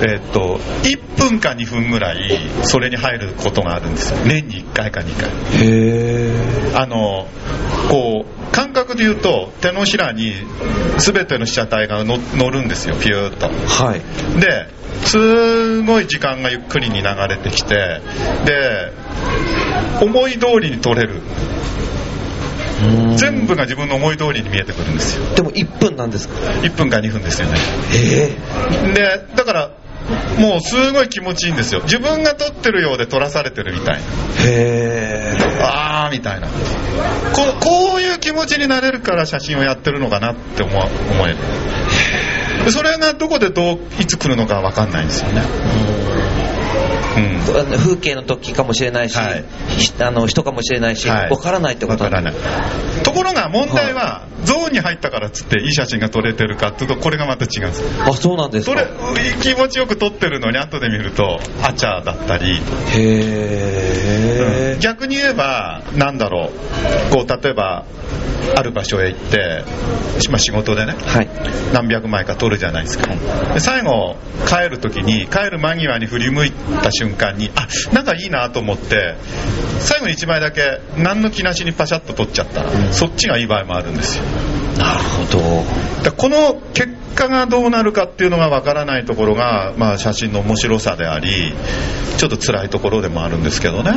[0.01, 4.13] えっと1分か2分ぐらいそれに入ることがあるんです。
[4.13, 5.29] よ年に1回か2回。
[6.75, 7.27] あの
[7.89, 10.33] こう感覚で言うと手のひらに
[10.97, 13.47] 全ての被写体がの乗るんですよピューッと。
[13.47, 14.01] はい。
[14.39, 14.67] で
[15.05, 18.01] すごい時間がゆっくりに流れてきて
[18.45, 18.91] で
[20.01, 21.21] 思い通りに撮れる。
[22.83, 23.17] うん。
[23.17, 25.35] 全部が自分の思い通りに見えてくるんですよ。
[25.35, 27.57] でも1分なんですか？1分か2分ですよね。
[27.95, 29.71] えでだから
[30.39, 31.81] もうすごい気持ちいいんですよ。
[31.83, 34.01] 自分が撮ってるようで撮らされてるみたいな。
[34.45, 36.47] えへえあーみたいな。
[36.47, 36.53] こ
[37.59, 41.37] こういう気持ちになれるから写真をやってるのかなって思わ思える。
[42.65, 45.41] でそれがどこでどういつ来るのか分かんないんですよね
[47.15, 47.77] うん。
[47.77, 49.45] 風景の時かもしれないし、はい。
[49.69, 51.29] ひあの人かもしれないし、はい。
[51.29, 52.33] わからないってことわからない。
[53.03, 57.83] ところが問題は、ゾーンに入ったからっつっていい写真が撮れてるかっていうとこれがまた違うんです。
[58.05, 58.77] あそうなんですか。
[58.77, 58.87] それ
[59.41, 62.59] 気持ちよく撮ってるのに後で見るとアチャーだったり、へ
[64.75, 67.13] え、逆に言えばなんだろう。
[67.13, 67.85] こう例えば
[68.55, 69.63] ある場所へ行って、
[70.29, 71.29] まあ、仕事でねはい。
[71.73, 73.13] 何百枚か撮るじゃないですか、
[73.53, 77.51] で最後帰る時に帰る間際に振り向いた瞬間に。
[77.55, 79.15] あなんかいいなと思って
[79.79, 82.63] 最後に1枚だけ何の気なしにパシャッと撮っちゃった。
[82.63, 82.93] ら、うん。
[82.93, 84.23] そっちがいい場合もあるんですよ。
[84.77, 86.03] なるほど。
[86.03, 91.53] だこの結果がどうなるかっていうのがわからないところが、まあ、写真の面白さであり
[92.17, 93.91] ちょっと辛いところでもあるんですけどね。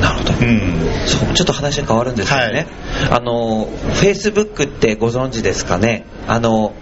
[0.00, 0.32] なるほど。
[0.32, 0.74] うん。
[1.06, 2.66] そうちょっと話変わるんですけどね、
[3.10, 6.04] あのフェイスブックってご存知ですかね？
[6.26, 6.74] あの、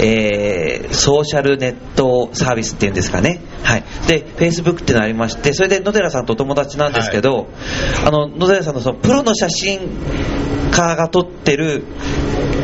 [0.00, 3.40] えーソーシャルネットサービスっていうんですかね？
[3.62, 3.84] はい。
[4.06, 7.48] でフェイスブックっていうのがありましてそれで野寺さんとお友達なんですけど、
[8.04, 9.80] あの野寺さんのそのプロの写真
[10.70, 11.84] 家が撮ってる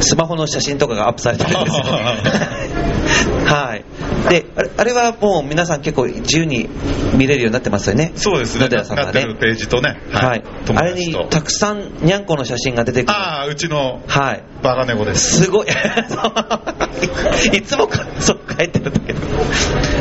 [0.00, 1.84] スマホの写真とかがアップされてるんですよ
[3.46, 3.84] はい。
[4.30, 6.68] であれはもう皆さん結構自由に
[7.14, 8.12] 見れるようになってますよね。
[8.14, 8.62] そうですね。
[8.62, 9.26] 野寺さんがね。
[9.40, 13.12] ページとね、はい、友あれにたくさんにゃんこの写真が出てくる。
[13.12, 14.44] ああうちのはい。
[14.62, 15.42] バカ猫です。
[15.44, 15.66] すごい。
[17.52, 19.20] いつもかそう書いてるんだけど。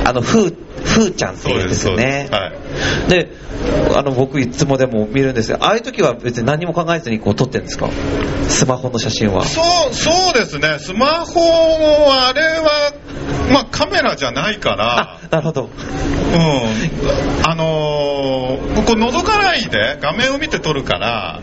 [0.05, 2.29] あのふーふーちゃんっていうんですよね。
[3.07, 3.29] でで
[3.95, 5.57] あの僕いつもでも見るんですよ。
[5.61, 7.89] ああいう時は別に何も考えずにこう撮ってるんですか？
[8.49, 9.45] スマホの写真は。
[9.45, 10.77] そうそうですね。
[10.79, 12.93] スマホはあれは
[13.51, 15.17] まあカメラじゃないから。
[15.17, 15.63] あなるほど。
[15.63, 15.69] うん。
[17.49, 21.41] あのーここ覗かないで画面を見て撮るから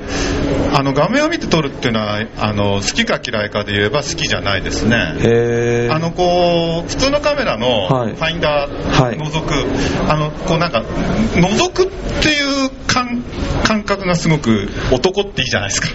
[0.74, 4.96] あの画面を見て撮るっていうのはあの好きか嫌いかで言えば好きじゃないですね。
[5.22, 8.14] へえあのこう普通のカメラのはい。
[8.14, 9.16] ファインダはい。
[9.16, 10.82] ー覗く、あのこうなんか
[11.34, 11.86] 覗くっ
[12.22, 13.22] ていう感
[13.64, 15.88] 感覚がすごく男っていいじゃないですか。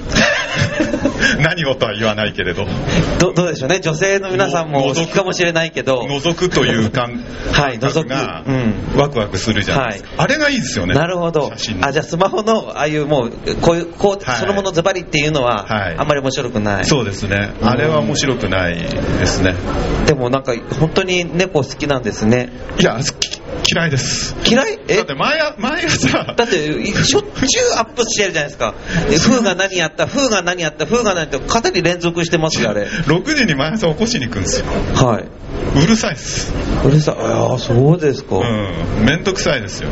[1.42, 2.66] 何をとは言わないけれど。
[3.20, 3.80] どどうでしょうね。
[3.80, 6.04] 女性の皆さんも好きかもしれないけど。
[6.04, 10.94] 覗くという感 はい感覚が覗くワクワクするじゃないですか、あれがいいですよね。
[10.94, 11.52] なるほど。
[11.82, 14.40] あじゃあスマホのああいうもうこういうこう、はい。
[14.40, 15.96] そのものズバリっていうのは、はい。
[15.98, 16.86] あんまり面白くない。
[16.86, 17.54] そうですね。
[17.62, 19.56] あれは面白くないですね。
[20.06, 22.50] でもなんか本当に猫好きなんですね。
[22.80, 23.23] いやき
[23.72, 24.36] 嫌いです。
[24.50, 24.80] 嫌い？
[24.88, 24.98] え？
[24.98, 26.24] だって毎朝毎朝。
[26.34, 28.74] だってしょっちゅうアップしてるじゃないですか。
[29.10, 30.08] でフーが何やった？
[30.08, 30.86] フーが何やった？
[30.86, 31.40] フーが何やった？
[31.40, 35.24] かなり連続してますよあれ6時に毎朝起こしに行くんですよはい
[35.84, 36.52] うるさいです
[36.86, 39.90] うるさいああそうですか、うん面倒くさいですよ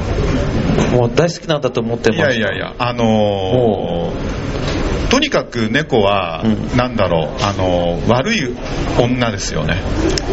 [0.92, 4.71] もう大好きなんだと思っていますやいやいやあのー
[5.12, 6.78] とにかく猫は、うん。
[6.78, 8.56] なんだろう、あのー悪い
[8.98, 9.82] 女ですよね。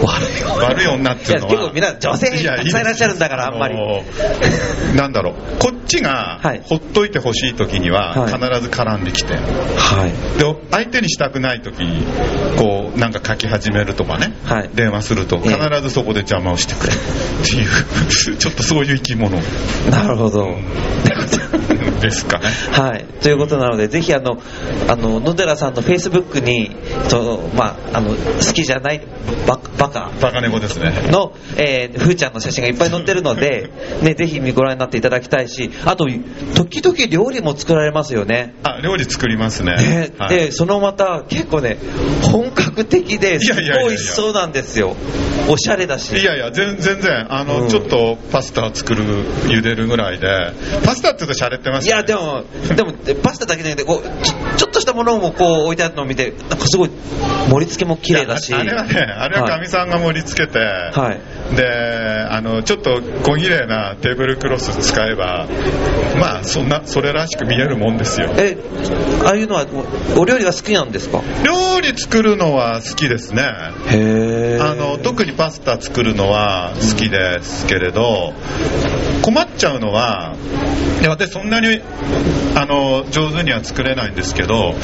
[0.04, 1.52] 悪い悪い女っていうのは。
[1.52, 3.76] いや結構みんな女性たくさんいらっしゃるんだからあんまり。
[4.96, 5.34] なんだろう。
[5.58, 6.62] こっちがはい。
[6.64, 8.32] ほっといてほしい時にははい。
[8.32, 9.40] 必ず絡んできて、は
[10.06, 10.38] い。
[10.38, 12.06] で相手にしたくない時に
[12.56, 14.70] こうなんか書き始めるとかね、はい。
[14.74, 15.54] 電話するとええ。
[15.54, 16.92] 必ずそこで邪魔をしてくれ。
[16.92, 16.96] っ
[17.44, 19.36] ていう ちょっとそういう生き物。
[19.90, 20.48] なるほど、
[22.00, 22.46] ですかね。
[22.72, 24.40] はい、ということなので、ぜひあの、
[24.88, 26.76] あの野寺さんのフェイスブックに、
[27.08, 29.00] そのまあ、あの好きじゃない
[29.46, 30.10] ババカ。
[30.20, 30.92] バカ猫ですね。
[31.10, 33.70] の、えー、ふーちゃんの写真がいっぱい載ってるので、
[34.02, 36.06] ね、ぜひご覧になっていただきたいし、あと、
[36.54, 38.54] 時々料理も作られますよね。
[38.62, 39.76] あ料理作りますね。
[39.76, 40.10] ね。
[40.18, 40.36] はい。
[40.36, 41.78] で、そのまた結構ね、
[42.22, 44.96] 本格的で、すごい美味しそうなんですよ。
[45.48, 46.16] おしゃれだし。
[46.16, 47.32] いやいや全全然。
[47.32, 47.68] あの、うん。
[47.68, 49.04] ちょっとパスタ作る
[49.46, 50.26] 茹でるぐらいで。
[50.84, 52.44] パスタって言うと洒落てますいやでも、
[52.76, 56.90] でもパスタだけじゃなくてこうちょ、ちょっとしたものもこう置いてあるのを見て、なんかすごい
[57.48, 61.56] 盛り付けも綺麗だし、あれはねあれはかみさんが盛り付けて、はい。
[61.56, 61.66] で
[62.30, 65.46] あのちょっと小綺麗なテーブルクロス使えば
[66.20, 68.30] まあそんなそれらしく見えるもんですよ。
[68.36, 68.58] え
[69.24, 69.66] ああいうのは
[70.16, 71.22] おお料理が好きなんですか？
[71.44, 73.42] 料理作るのは好きですね。
[73.90, 74.58] へえ。
[74.60, 78.34] あの特にパスタ作るのは好きですけれど
[79.22, 80.34] 困っちゃうのは
[81.02, 81.80] で私そんなに
[82.56, 84.74] あの上手には作れないんですけど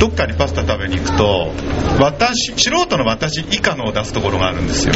[0.00, 1.52] どっかにパスタ食べに行くと
[2.00, 4.94] 私素人の私以下のを出すところがあるんですよ。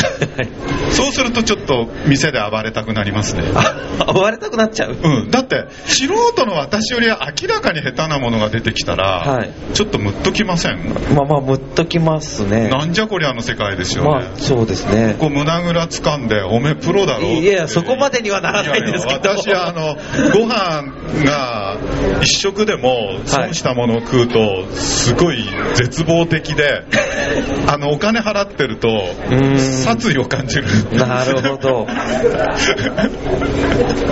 [0.91, 3.43] そうするとちょっと店で暴れたくなりますね。
[3.55, 4.97] あ暴れたくなっちゃう？
[5.01, 9.53] うん、だって素人の私よりは明らかに下手なものが出てきたら、はい。
[9.75, 10.89] ちょっとムッときません？
[11.15, 12.69] まあまあむっときますね。
[12.69, 15.15] なんじゃこりゃの世界ですよね、まあそうですね。
[15.21, 19.21] こう胸ぐら掴んでおめえプロだろいやそこまでにはならないんですけど。
[19.21, 19.97] いやいや私はあの
[20.39, 21.77] ご飯が
[22.23, 26.85] 一食でも損したものを食うとすごい絶望的で
[27.67, 28.89] あのお金払ってると
[29.85, 30.65] 殺意を感じる。
[30.93, 31.87] なるほど。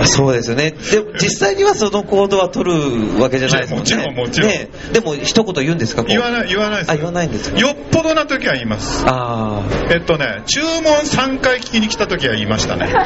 [0.05, 0.73] そうですよね。
[0.91, 3.95] でも実際にはその行動は取るわけじゃないですもんね。
[3.95, 4.49] もちろんもちろん。
[4.49, 4.69] ね。
[4.93, 6.91] でも一言言うんですか言わない言わないです。
[6.91, 7.59] あ言わないんですか？
[7.59, 9.03] よっぽどな時は言います。
[9.07, 9.61] あ
[9.91, 12.87] えっとね注文3回聞きに来た時は言いましたね。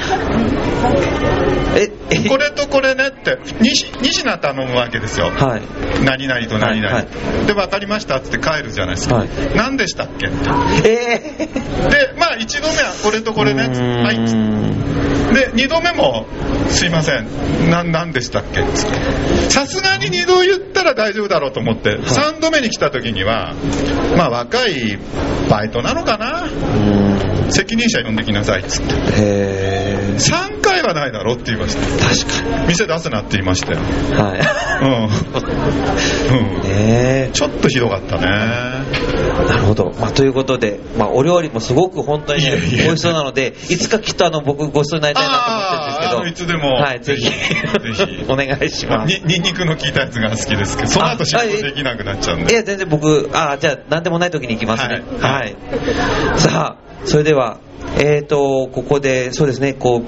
[1.75, 1.91] え？
[2.29, 5.27] これとこれねって2品頼むわけですよ。
[5.27, 5.61] はい。
[6.03, 7.07] 何々と何々、はい
[7.45, 9.29] で分かりましたって帰るじゃないですか、はい。
[9.55, 10.27] 何でしたっけ？
[10.27, 10.37] って
[10.89, 11.89] えー。
[11.89, 13.63] でまあ1度目はこれとこれね。
[13.67, 14.17] はい。
[15.33, 16.25] で2度目も
[16.69, 17.27] すいません。
[17.69, 18.63] な何でしたっけ？
[18.63, 18.97] つって
[19.49, 23.53] さすがに2度言ったら大丈夫だろうと思って3度目に来た時には
[24.17, 24.97] まあ若い
[25.49, 26.47] バイトなのかな？
[27.51, 28.93] 責任者呼んできなさいっつって。
[28.93, 28.95] へ
[30.15, 30.15] え
[30.81, 31.81] 3回はないだろって言いました。
[31.81, 33.79] 確か店出すなって言いましたよ。
[33.79, 34.39] にはい。
[36.31, 38.27] うん、うん、ねちょっとひどかったね。
[38.27, 42.83] えなるほど、まあ、ということで、まあ、お料理もすごく本当にいやいや。
[42.85, 46.45] 美味しそうなのでいつかきっとあの僕ごちそうになりたいなと思ってるんですけど。
[46.45, 55.55] いつでもはいぜひぜひお願いしますにニンニクの効いたやつが好きですけどその後仕あ事できなくなっちゃうんでいや全然僕あじゃあ何でもない時に行きますねはいはい、
[56.37, 57.59] さあそれでは
[57.97, 60.03] えーとここでそうですねこう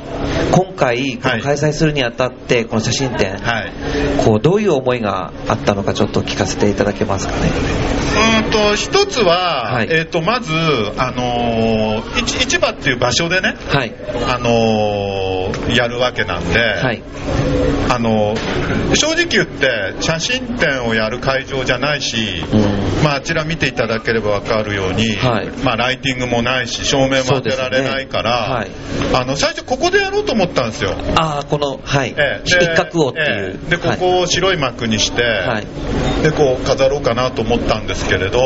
[0.51, 3.73] 今回開催するにあたってこの写真展、はい。
[4.23, 7.49] こうどういう思いがあったのかちょっと聞かせていただけますかね。
[8.41, 9.87] うーんと一つは、はい。
[9.89, 10.51] えー、とまず、
[10.97, 13.93] あのー市市場っていう場所でね、はい。
[14.27, 17.01] あのーやるわけなんで、はい。
[17.89, 23.03] あのー正直言って写真展をやる会場じゃないし、うん。
[23.03, 25.49] まあ、あちら見ていただければ分かるように、はい。
[25.63, 28.65] まあ、ライティングもないし照明も当てられないから、
[29.13, 30.95] あの最初ここでやろうと思ったんですよ。
[31.15, 32.49] ああこのはい、ええ。
[32.49, 33.69] で一角をっていう、ええ。
[33.71, 35.67] でここを白い幕にして、はい。
[36.23, 38.39] でこう飾ろうかなと思ったんですけれど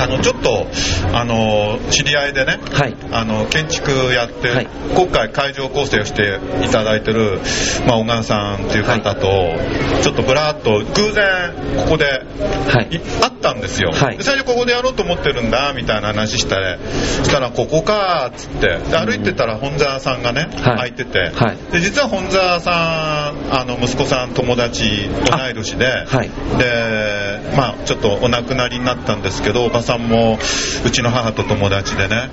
[0.00, 0.66] あのちょっと
[1.12, 2.96] あの知り合いでね、はい。
[3.12, 4.68] あの建築やって、はい。
[4.94, 7.40] 今回会場構成をしていただいてる、
[7.86, 9.54] まあ、小川さんという方と、
[10.02, 12.94] ちょっとぶらっと偶然ここではい。
[12.96, 14.18] いあったんですよ、はい。
[14.18, 18.78] で最初ここでやろうと思ってるんだみたいな話したらそしたらここかっつって。
[18.78, 20.50] で歩いてたら本沢さんがね、はい。
[20.52, 21.56] 空いてて、はい。
[21.72, 26.30] で実は本沢さんあの息子さん友達同い年で、はい。
[26.58, 30.38] でまあちょっとお亡くなりになったんですけどおばさんも
[30.84, 32.30] うちの母と友達でね。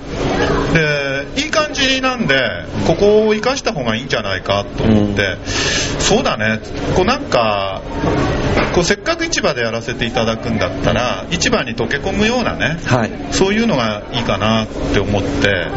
[0.73, 2.39] でいい感じなんで
[2.87, 5.37] ここを生かした方がいいんじゃないかと思って、
[5.99, 6.59] そうだね。
[6.95, 7.81] こうなんか
[8.73, 13.11] こうせっかく市場でやらせていただくんだったら市場に溶け込むようなねはい。
[13.31, 15.67] そういうのがいいかなって思って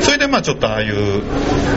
[0.00, 1.22] それでまあちょっとああいう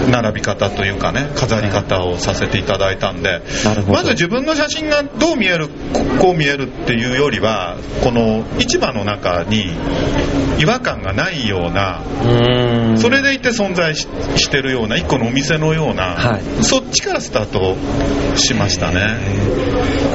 [0.09, 3.41] 並び方というかね飾り方をさせていただいたんで
[3.87, 9.65] まず自分の写真がどう見えるここう見えるっていうよりはこの市場の中に
[10.59, 12.01] 違和感がないような
[12.97, 16.63] それでいて存在ししてるような一個のお店のような、はい。
[16.63, 17.75] そっちからスタート
[18.37, 19.17] しましたね。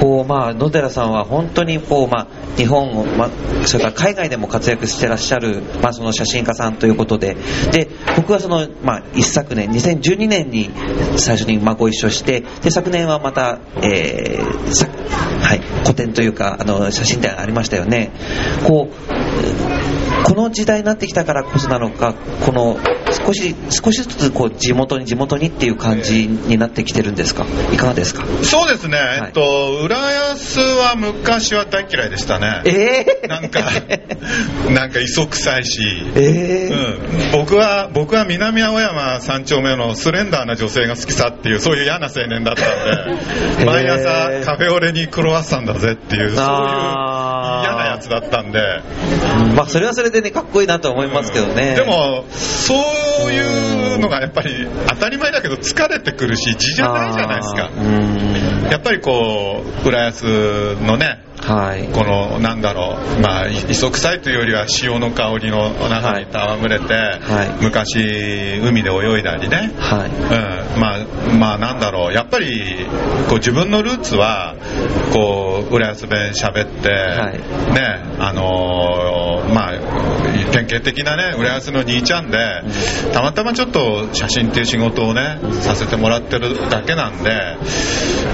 [0.01, 2.27] こうまああ野寺さんは本当にこうまあ
[2.57, 3.31] 日本を、まあ、
[3.67, 7.37] それから海外でも活躍してらっしゃる、まあ、その写真家さんということで。
[7.73, 10.71] で僕はその、まあ、一昨年2012年に
[11.17, 14.89] 最初にまあご一緒してで昨年はまた、えーさ
[15.43, 18.11] はい、個展というかあの写真展ありましたよね。
[18.67, 22.79] こうこの時代になってきたからこそなのかこの
[23.27, 27.47] 少し少しずつこう地元に地元にっていう感じになってきてるんですか？
[27.73, 28.25] いかがですか？
[28.43, 29.01] そうですね、い。
[29.27, 32.63] えっと、浦安は昔は大嫌いでしたね。
[32.65, 33.61] ええなんか、
[34.71, 35.81] なんか磯臭いし、
[36.17, 48.61] ええうん、僕は、僕は南青山三丁目のスレンダーな女性が好きさっていう、そういう嫌な青年だったんで、 毎朝カフェオレにクロワッサンだぜっていう、そういう嫌なやつだったんで、
[49.55, 52.79] まあそれはそれでねかっこいいなと思いますけどね、でも、そう
[53.31, 57.71] いうのがやっぱり当たり前だけど疲れてくるし、字じゃないじゃないですか。
[58.71, 61.89] やっぱりこう、浦安のね、はい。
[61.89, 67.65] このなんだろう、まあ、い磯臭いというよりは潮の香りの中に戯れて、はい。
[67.65, 70.11] 昔海で泳いだりね、はい。
[70.11, 72.13] うん、まあまあなんだろう。
[72.13, 72.87] やっぱり
[73.29, 74.57] こう自分のルーツは
[75.13, 77.39] こう浦安弁喋って、はい。
[77.73, 79.73] ねあのーまあ
[80.51, 82.39] 典型的なね浦安の兄ちゃんで、
[83.13, 87.31] たまたまちょっと写真っていう仕事をねさせてもらってるだけなんで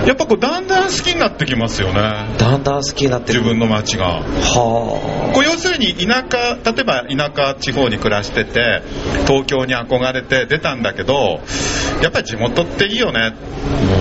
[0.06, 2.00] やっぱこうだんだん好きになってきますよね。
[2.38, 3.36] だんだん好きになってる。
[3.36, 4.22] 自分の街が。
[4.22, 8.82] はこう要するに田舎例えば田舎地方に暮らしてて
[9.26, 11.40] 東京に憧れて出たんだけど
[12.02, 13.34] やっぱり地元っていいよね。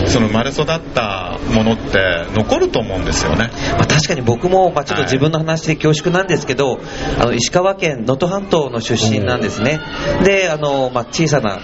[0.08, 3.50] その生まれ育ったものって残ると思うんですよね。
[3.74, 6.80] あまあ、確かに僕も、まあ、ちょっと自分の話で恐縮なんですけど、
[7.20, 9.80] あの石川県能登半島の出身なんですね、
[10.24, 11.60] であの、まあ、小さな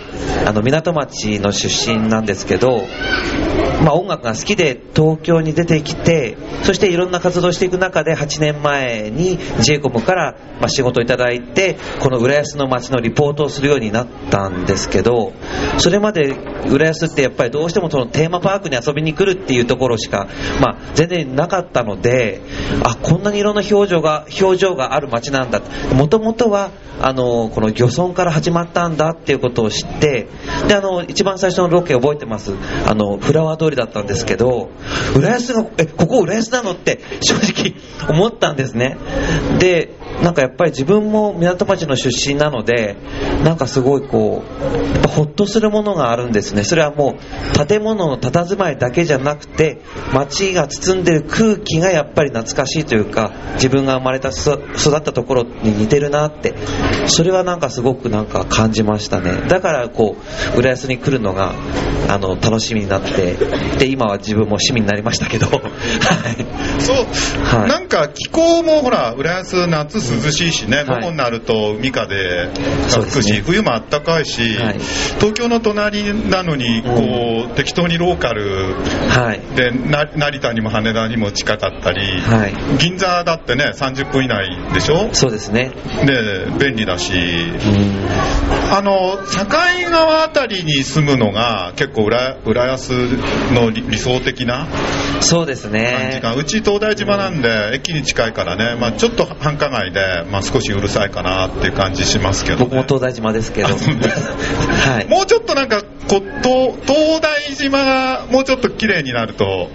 [0.45, 2.83] あの港町の出身なんですけど、
[3.83, 15.33] まあ、音楽が好きで東京に出てきてそしていろんな活動をしていく中で8年前に j コムから、まあ、仕事をいただいてこの浦安の街のリポートをするようになったんですけど
[15.77, 20.27] それまで浦安ってやっぱりどうしてもそのテーマパークに遊びに来るっていうところしか、
[20.61, 22.41] まあ、全然なかったので
[22.83, 25.61] あこんなにいろんな表情が表情がある街なんだ。
[25.95, 30.27] もともとはあのこの漁村から始まったんだっていうことを知って
[30.67, 32.53] であの一番最初のロケ覚えてます。
[32.87, 34.69] あのフラワー通りだったんですけど
[35.15, 37.75] 浦安がえここ浦安なのって正直
[38.07, 38.97] 思ったんですね。
[39.59, 42.95] でなんかやっぱり自分も港町の出身なので
[43.43, 44.43] なんかすごいこ
[45.05, 46.63] うほっとするものがあるんですね。
[46.63, 49.81] それはもう建物の佇まいだけじゃなくて
[50.13, 56.55] 街が包んでる空気がやっぱり懐かしいというか自分が生まれたそ育ったところに似てるなって。
[57.07, 59.47] それはなんかすごくなんか感じましたね。
[59.47, 60.17] だからこ
[60.55, 61.53] う浦安に来るのが
[62.07, 63.35] あの楽しみになって
[63.77, 65.47] で今は自分も市民になりましたけど。
[65.51, 65.61] はい。
[66.79, 66.95] そう、
[67.43, 67.69] はい。
[67.69, 70.85] なんか気候もほら浦安夏涼しいしね、はい。
[70.85, 74.79] 午後になると海風が吹くし、冬もあったかいし、はい。
[75.19, 78.75] 東京の隣なのにこう、適当にローカル
[79.09, 79.41] はい。
[79.55, 82.53] でな成田にも羽田にも近かったり、はい。
[82.77, 85.09] 銀座だってね30分以内でしょ？
[85.13, 85.71] そうですね。
[86.05, 87.13] で便利だし。
[87.13, 88.73] うん。
[88.73, 89.45] あの境
[89.91, 92.91] 川あたりに住むのが結構浦浦安
[93.53, 94.67] の理理想的な
[95.19, 100.00] そうです感じねがうち東大島なんで駅に近いからね、まあ、ちょっと繁華街で、
[100.31, 103.69] まあ、少しうるさいかなっていう感じしますけど、ね、僕も東大島ですけど。
[103.69, 105.07] はい。
[105.07, 109.69] もうちょっとなんかこ東東大島がもうちょっと綺麗になると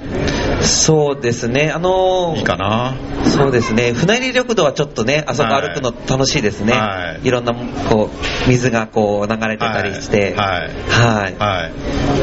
[0.67, 1.71] そうですね。
[1.71, 2.95] あのーいいかな。
[3.25, 3.93] そうですね。
[3.93, 7.27] 船入り緑道はちょっとねあそこ歩くの楽しいですね、はい。
[7.27, 7.55] い、ろんな
[7.89, 10.35] こう水がこう流れてたりして。
[10.35, 10.71] はい。
[10.89, 11.35] はい。
[11.39, 11.71] は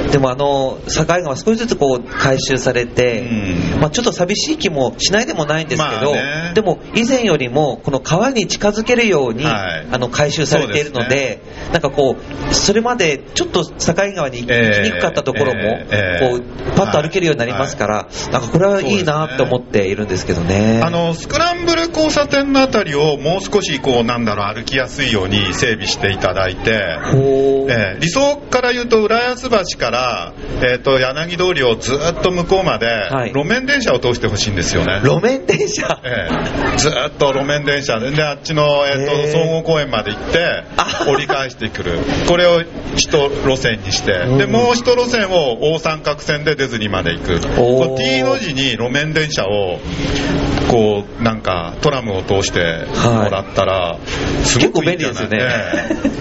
[0.08, 0.12] い。
[0.12, 3.22] でもあの境川少しずつこう回収されて、
[3.76, 3.82] うん。
[3.82, 6.52] まあ、ちょっと寂しい気もしないでもないんですけど、まあね。
[6.54, 9.88] でも以前よりもこの川に近づけるように、はい。
[9.92, 11.42] あの回収されているので
[11.72, 12.16] なんかこ
[12.50, 20.82] うそれまでちょっと境川に行きにくかったところも、えーえーこうパッと歩けるようになりますから、なんかこれはいいなと思っているんですけどね。
[20.84, 26.72] あのスクランブル交差点のあたりをもう少しこうなんだろう歩きやすいように整備していただいて、
[27.70, 33.30] ええ理想から言うと浦安橋から、えー、と柳通りをずっと向こうまで、はい。
[33.30, 35.02] 路面電車を通してほしいんですよね。
[35.04, 36.02] 路面電車？
[36.04, 36.28] え
[36.74, 36.78] え。
[36.78, 41.06] ずっと路面電車でであっちの、えーと総合公園まで行ってあ。
[41.08, 42.00] 折り返してくる。
[42.28, 42.62] これを
[42.96, 44.14] 一路線にして。
[44.14, 44.52] でうん。
[44.52, 47.34] もう一路線を大三角線で出ずにまで行く。
[47.34, 47.88] おー。
[47.88, 49.80] こう T の字に路面電車を
[50.70, 54.00] こうなんかトラムを通してもらったら、
[54.44, 55.40] すごくいい便利ですよね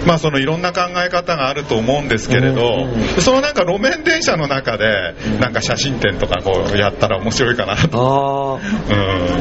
[0.05, 2.87] まあそのいろんな考え方があると思うんですけれど、
[3.21, 7.97] そのなんか路面電車の中でなんか写真展とかこうやったら面白いかなと。
[7.97, 9.33] あうん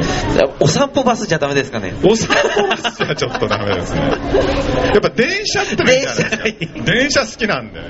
[0.60, 4.00] お散歩バスじゃダメですかねお散歩バスじゃちょっとダメですね。
[4.00, 7.20] やっぱ電車っていいじゃないですか電車。
[7.22, 7.80] 好きなんで。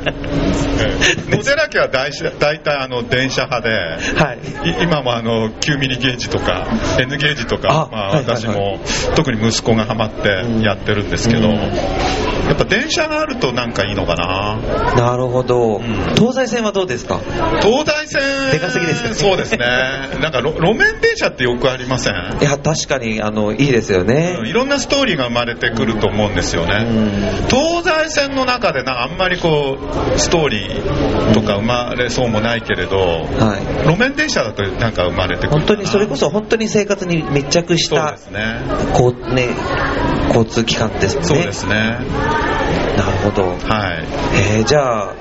[1.36, 3.74] 野寺家は大大体あの電車派で、
[4.22, 4.38] はい
[4.82, 6.66] 今もあの9ミリゲージとか
[7.00, 8.78] N ゲージとか、まあ、私も
[9.16, 10.28] 特に息子がハマって
[10.62, 11.54] やってるんですけど、うん。
[11.56, 14.56] やっぱ電車があるとなんかいいのかな。
[14.96, 15.82] なるほど、ん。
[16.16, 17.18] 東西線はどうですか？
[17.62, 19.14] 東大線でかすぎですかね。
[19.14, 19.58] そうですね。
[20.20, 22.14] なんか路路面電車ってよくありません？
[22.40, 26.84] いや確かにあのいいですよね、いろんなストーリーが生まれてくると思うんですよね。
[26.88, 27.46] うん。
[27.48, 29.78] 東西線の中でなあんまりこ
[30.14, 33.86] うストーリーとか生まれそうもないけれど、はい。
[33.88, 38.42] 路面電車かだとなんか生まれてくる本当にそれこそ本当に生活に密着したそうですね。
[39.34, 39.48] ね、
[40.28, 41.24] 交通機関ですね。
[41.24, 41.74] そうですね。
[42.96, 43.42] なるほど。
[43.42, 44.04] はい。
[44.56, 45.14] えー、じゃあ、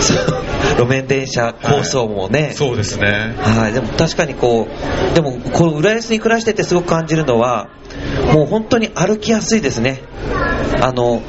[0.78, 3.34] 路面電車構想もね、そうですね。
[3.38, 7.68] はい、でも確かにこう、でもこの浦安に暮らしててすごく感じるのは、
[8.32, 10.02] もう本当に歩きやすいですね。
[10.80, 11.22] あの、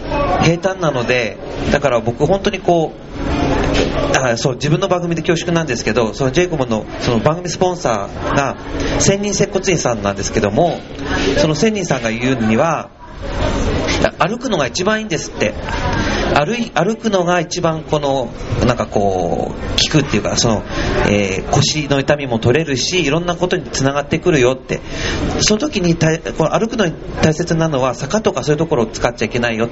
[0.43, 1.38] 平坦なので、
[1.71, 8.57] だから僕本当にこう、あそう自分の番組で恐縮なんですけど、そのジェイコムのその番組スポンサーが
[8.99, 10.79] 千人接骨院さんなんですけども、
[11.37, 12.89] その千人さんが言うには、
[14.19, 15.53] 歩くのが一番いいんですって。
[16.34, 18.29] 歩い歩くのが一番この、
[18.65, 20.63] なんかこう、効くっていうか、その、
[21.09, 24.79] えー腰の痛みも取れるし、いろんなことにつながってくるよって。
[25.41, 29.69] その時にたいこの歩くのに大切なのは、坂とかそういうところを使っちゃいけないよ。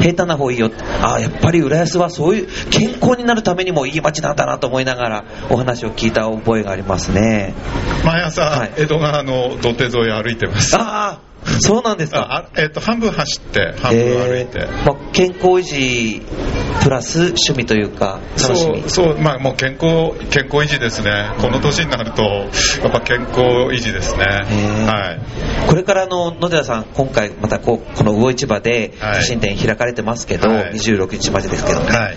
[0.00, 0.70] 平坦な方がいいよ。
[1.00, 7.54] ああ、やっぱり浦安はそういう、健康になるためにもいい街なんだなと思いながら、お話を聞いた覚えがありますね。
[8.04, 12.46] 毎朝、はい江戸川の土手沿いを歩いてますああ、 そうなんですか？
[12.56, 16.22] えっと半分走って半分歩いて、えーまあ、健康維持
[16.82, 18.82] プラス趣味というか楽しみ。
[18.82, 21.30] そうそうまあもう健康健康維持ですね。
[21.38, 23.40] この年になるとやっぱ健康
[23.72, 24.24] 維持ですね。
[24.24, 24.86] ー。
[24.86, 25.20] はい。
[25.68, 29.14] これからの野寺さん今回またこうこの魚市場ではい。
[29.16, 30.72] 写真展開かれてますけど、はい。
[30.74, 32.16] 26日までですけどね、はい。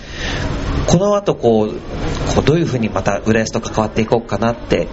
[0.86, 1.68] この後こう
[2.34, 4.86] こうどういうふうにまた浦安と関わっていこうかなって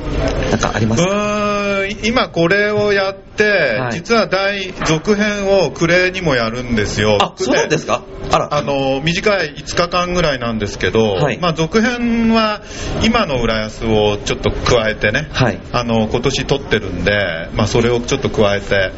[0.52, 1.63] なんかありますか？
[2.04, 3.94] 今これをやって、はい。
[3.94, 7.18] 実は第続編を暮れにもやるんですよ。
[7.22, 8.04] あそうですか？
[8.32, 11.40] あの短い5日間ぐらいなんですけど、はい。
[11.40, 12.62] まあ、続編は
[13.04, 15.60] 今の浦安をちょっと加えてね、はい。
[15.72, 18.92] あの今年撮ってるんで、まあ、それをちょっと加えて。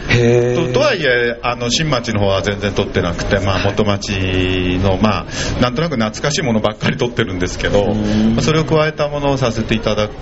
[0.55, 4.09] ととはいえあの新町の方は全然撮ってなくて、まあ、元町
[4.81, 8.35] の、まあ、なんとなく懐かしいものばっかり撮ってるんですけど、ん。
[8.35, 10.13] まあそれを加えたものをさせていただく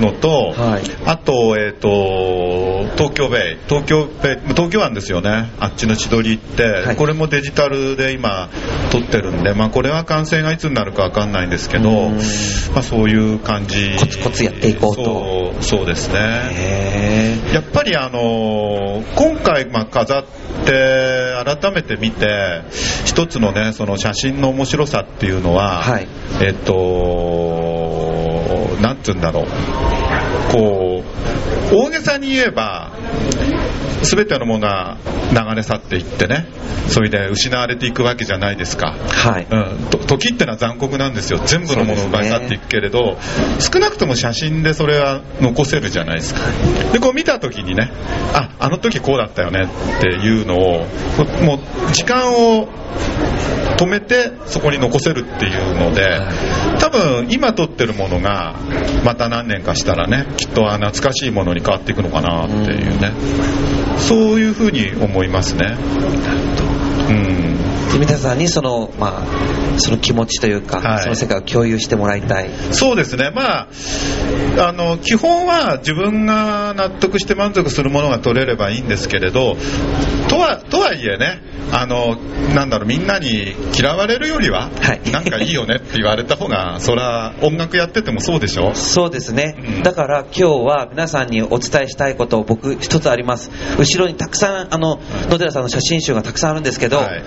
[0.00, 0.82] のと、はい。
[1.06, 3.58] あと,、えー、と東京ベイ。
[3.68, 4.38] 東京ベイ。
[4.48, 5.50] 東京湾ですよね。
[5.58, 6.96] あっちの千鳥行って、はい。
[6.96, 8.48] これもデジタルで今
[8.90, 12.16] 撮ってるんで、まあ、これは完成がいつになるかわかんないんですけど、うん。
[12.16, 12.20] ま
[12.76, 13.96] あ、そういう感じ。
[13.98, 15.62] コツコツやっていこうと。
[15.62, 17.38] そうですね。
[17.52, 20.24] やっぱりあのー今回まあ飾っ
[20.64, 22.62] て改めて見て
[23.04, 26.06] 一つのねその写真の面白さっていうのは、はい。
[26.42, 26.72] えっと
[28.80, 29.46] なんて言うんだろう
[30.50, 31.02] こ
[31.72, 32.92] う大げさに言えば
[34.02, 34.96] 全てのものは
[35.32, 36.46] 流れ去っていってね
[36.88, 39.46] それで失われていくわけじゃないですか、はい。
[39.48, 41.38] うん、と時ってのは残酷なんですよ。
[41.38, 43.16] 全部のものを奪い去っていくけれど、
[43.60, 46.40] 少なくとも写真でそれは残せるじゃないですか。
[46.92, 47.92] でこう見た時にね
[48.34, 50.86] ああの時こうだったよねっていうのを
[51.44, 52.68] もう時間を
[53.76, 56.20] 止めてそこに残せるっていうので
[56.90, 58.56] 多分今撮ってるものが
[59.04, 63.12] また何年かしたらねきっとあ懐かしいものに変わっていくのかなっていうね。
[63.96, 65.76] そういうふうに思いますね。
[67.08, 67.49] うん
[67.98, 71.02] 皆さんにその,、まあ、その気持ちというか、はい。
[71.02, 72.50] その世界を共有してもらいたい。
[72.72, 73.68] そうですね、まあ、
[74.68, 79.56] あの基本は自分が納得して満足するものが取れればいいんですけれど、
[80.28, 82.16] とはとはいえねあの、
[82.54, 85.10] なんだろう、みんなに嫌われるよりは、はい。
[85.12, 88.74] なんかいいよねって言われた方が、そら、音楽やっててもそうでしょ？
[88.74, 89.82] そうですね、うん。
[89.84, 93.52] だから今日は皆さんにお伝えしたいことを僕一つあります。
[93.78, 97.22] 後ろにたくさんあの野寺さんの写真集がたくさんあるんですけど、はい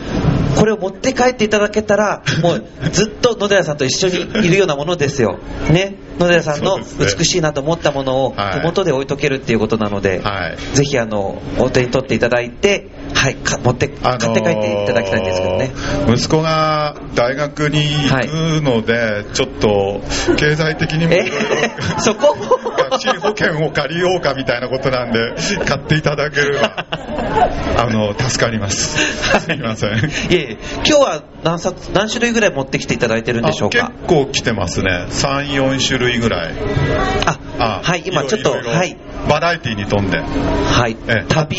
[0.56, 5.40] これを持って帰っていただけたら もうずっと野寺さんと一緒にいるようなものですよ。
[5.72, 5.96] ね。
[6.20, 8.54] 野寺さんの美しいなと思ったものをはい。
[8.60, 10.76] 手元で置いとけるっていうことなので、はい。
[10.76, 20.02] ぜひあのお手に取っていただいてはいか持って買って帰っていただきたいんですけどね、あのー息子が大学に行くので、ちょっと
[20.38, 21.26] 経済的にもえ？
[22.00, 22.36] そこ？
[22.90, 25.34] 学習保険を借りようかみたいなことなんで、
[25.66, 26.86] 買っていただければ、
[27.78, 29.40] あの、助かります。
[29.42, 29.90] すみません。
[29.98, 30.02] い
[30.32, 33.86] えいえ今日は何冊何種類ぐらい持ってきていただいてるんでしょうか？
[33.86, 35.06] あ結構来てますね。
[35.10, 36.54] 3、4種類ぐらい。
[37.60, 38.98] あはい今ちょっとはい
[39.30, 40.18] バラエティに富んで。
[40.20, 41.58] はいえ旅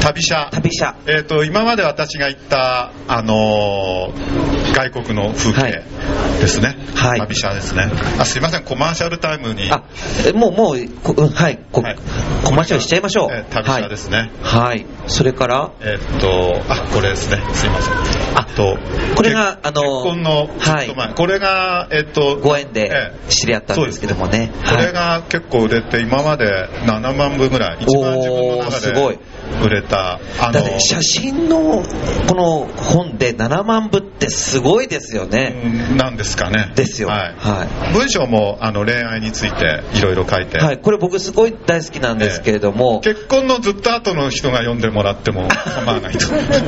[0.00, 0.48] 旅車。
[0.52, 6.76] 旅車えっ、と、今まで私が行った、あのー外国の風はい景ですね。
[6.96, 7.20] はい。
[7.20, 7.90] 旅車ですね。
[8.18, 9.70] あ、すいません、コマーシャルタイムに。
[9.70, 9.84] あ
[10.26, 11.58] えもうもうはい。
[11.72, 13.28] コマーシャルしちゃいましょう。
[13.30, 14.30] えー旅車ですね。
[14.42, 15.70] はい、はい、それから？
[15.80, 17.40] えっと、あ、これですね。
[17.52, 17.94] すいません。
[18.36, 18.76] あと、
[19.16, 23.30] これがあの結婚のちょっと前、これが、えっと、ご縁でええ。
[23.30, 24.50] 知り合ったんですけどもね。
[24.68, 29.16] これが結構売れて、今まで7万部ぐらい、一番自分の中すごい。
[29.16, 29.22] で
[29.62, 31.82] 売れた、あだって写真の
[32.28, 35.62] この本で7万部ってすごいですよね。
[35.90, 36.72] うんなんですかね。
[36.74, 37.34] ですよはい。
[37.36, 46.20] は文章もあの恋愛についていろいろ書いて、はい、これ僕すごい大好きなんですけれども、結婚のずっと後の人が読んでもらっても 構わないと。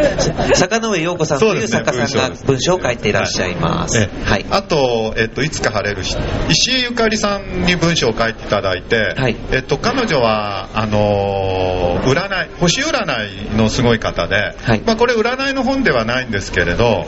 [0.55, 3.99] 坂上陽子さんという作家さんが文章を書いていらっしゃいます。
[3.99, 4.47] えはい。
[4.51, 6.17] あと、えっと、いつか晴れる日
[6.51, 14.81] 石井ゆかりさんに文章を書いていただいて、はいえっと、彼女はあのー占い星占いのすごい方で、はい。
[14.85, 17.07] まあ、これ占いの本ではないんですけれど、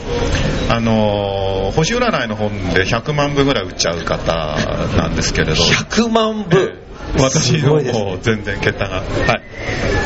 [0.71, 4.57] あのー星占いの本で100万部ぐらい売っちゃう方
[4.97, 5.63] なんですけれど。
[5.63, 6.57] 100万部？
[6.57, 8.05] ええ私のすごいですね。
[8.05, 9.03] もう全然桁が、は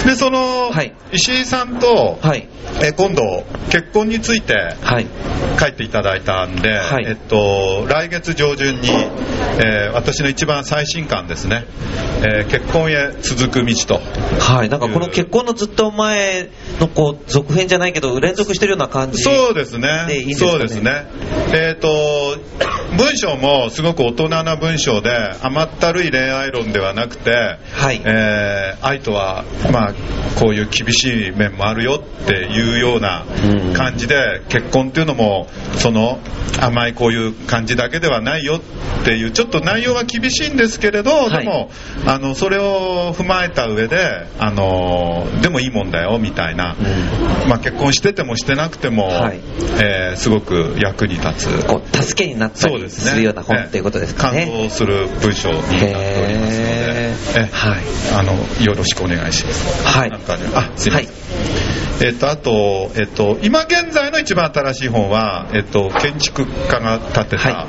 [0.04, 0.92] い、でその、はい。
[1.12, 2.48] 石井さんと、はい。
[2.82, 5.06] え今度結婚についてはい。
[5.60, 7.04] 書いていただいたんで、はい。
[7.06, 11.64] えっと、来月上旬に、えー私の一番最新刊ですね、
[12.22, 14.00] えー結婚へ続く道と、
[14.40, 14.68] はい。
[14.68, 16.48] なんかこの結婚のずっと前
[16.80, 19.22] のこう、続編じゃないけど、連続してるような感じ。
[19.22, 20.06] そうですね。
[20.08, 20.50] でいいんですかね？
[20.52, 21.06] そうですね、
[21.52, 22.38] えっと、
[22.96, 25.10] 文章もすごく大人な文章で、
[25.42, 27.30] 甘ったるい恋愛論ではなくて、
[27.72, 28.00] はい。
[28.04, 29.94] えー愛とは、まあ、
[30.40, 33.74] こういう厳しい面もあるよっていうようなうん。
[33.74, 36.18] 感じで、結婚っていうのも、その
[36.60, 41.44] 甘いこういう感じだけではないよっていう、ちょっと内容は厳しいんですけれど、はい。
[41.44, 41.70] でも
[42.06, 47.48] あの、それを踏まえた上で、あのでもいいもんだよみたいな、うん。
[47.48, 49.40] まあ、結婚しててもしてなくても、はい。
[49.80, 51.66] えーすごく役に立つ。
[51.66, 54.46] こう、助けになったりそうでするような本っていうことですかね。
[54.46, 57.82] 感動する文章になっておりますえはい。
[58.14, 58.32] あの、
[58.64, 59.86] よろしくお願いします。
[59.86, 60.10] はい。
[60.12, 61.06] あ、すいません。
[61.06, 61.12] は
[61.88, 67.66] いえっと、あと、えっと、今現在の一番新しい本は、えっと、建築家が建てた、は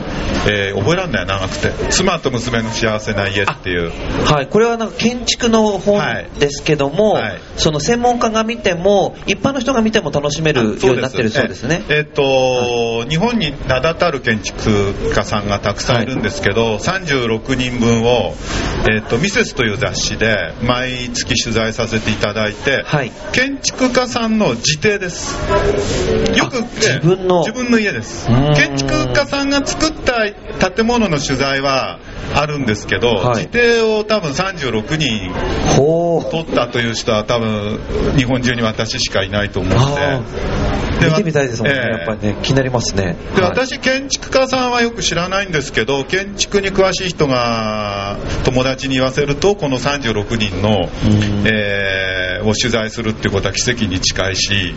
[0.49, 3.91] えー覚えらんない長くて、妻と娘の幸せな家っていう、
[4.25, 6.29] はい、これはなんか建築の本はい。
[6.39, 7.41] ですけども、はい。
[7.57, 11.83] その専門家が見ても、一般の人が見ても楽しめるようになってるそうですね。
[11.89, 18.33] ええっと、日本に名だたる建築家さんがたくさんいるんですけど、36人分を、
[18.91, 23.11] えっと、ミセスという雑誌で毎月取材させていただいて、はい。
[23.31, 25.37] 建築家さんの自邸です。
[26.37, 27.39] よく、あ自分の。
[27.39, 28.27] 自分の家です。
[28.55, 31.99] 建築家さんが作った建物の取材は
[32.33, 33.37] あるんですけど、はい。
[33.37, 35.31] 自邸を多分36人。
[36.31, 37.79] 取ったという人は多分
[38.15, 40.63] 日本中に私しかいないと思うので。
[41.05, 41.97] 見てみたいですもんね、ええ。
[41.97, 43.17] やっぱりね、気になりますね。
[43.35, 43.51] ではい。
[43.51, 50.89] 私建築家さんはよく知らないんですけど建築に詳しい人が友達に言わせるとこの36人の、ん。
[51.45, 54.73] えーを取材するっていうことは奇跡に近いし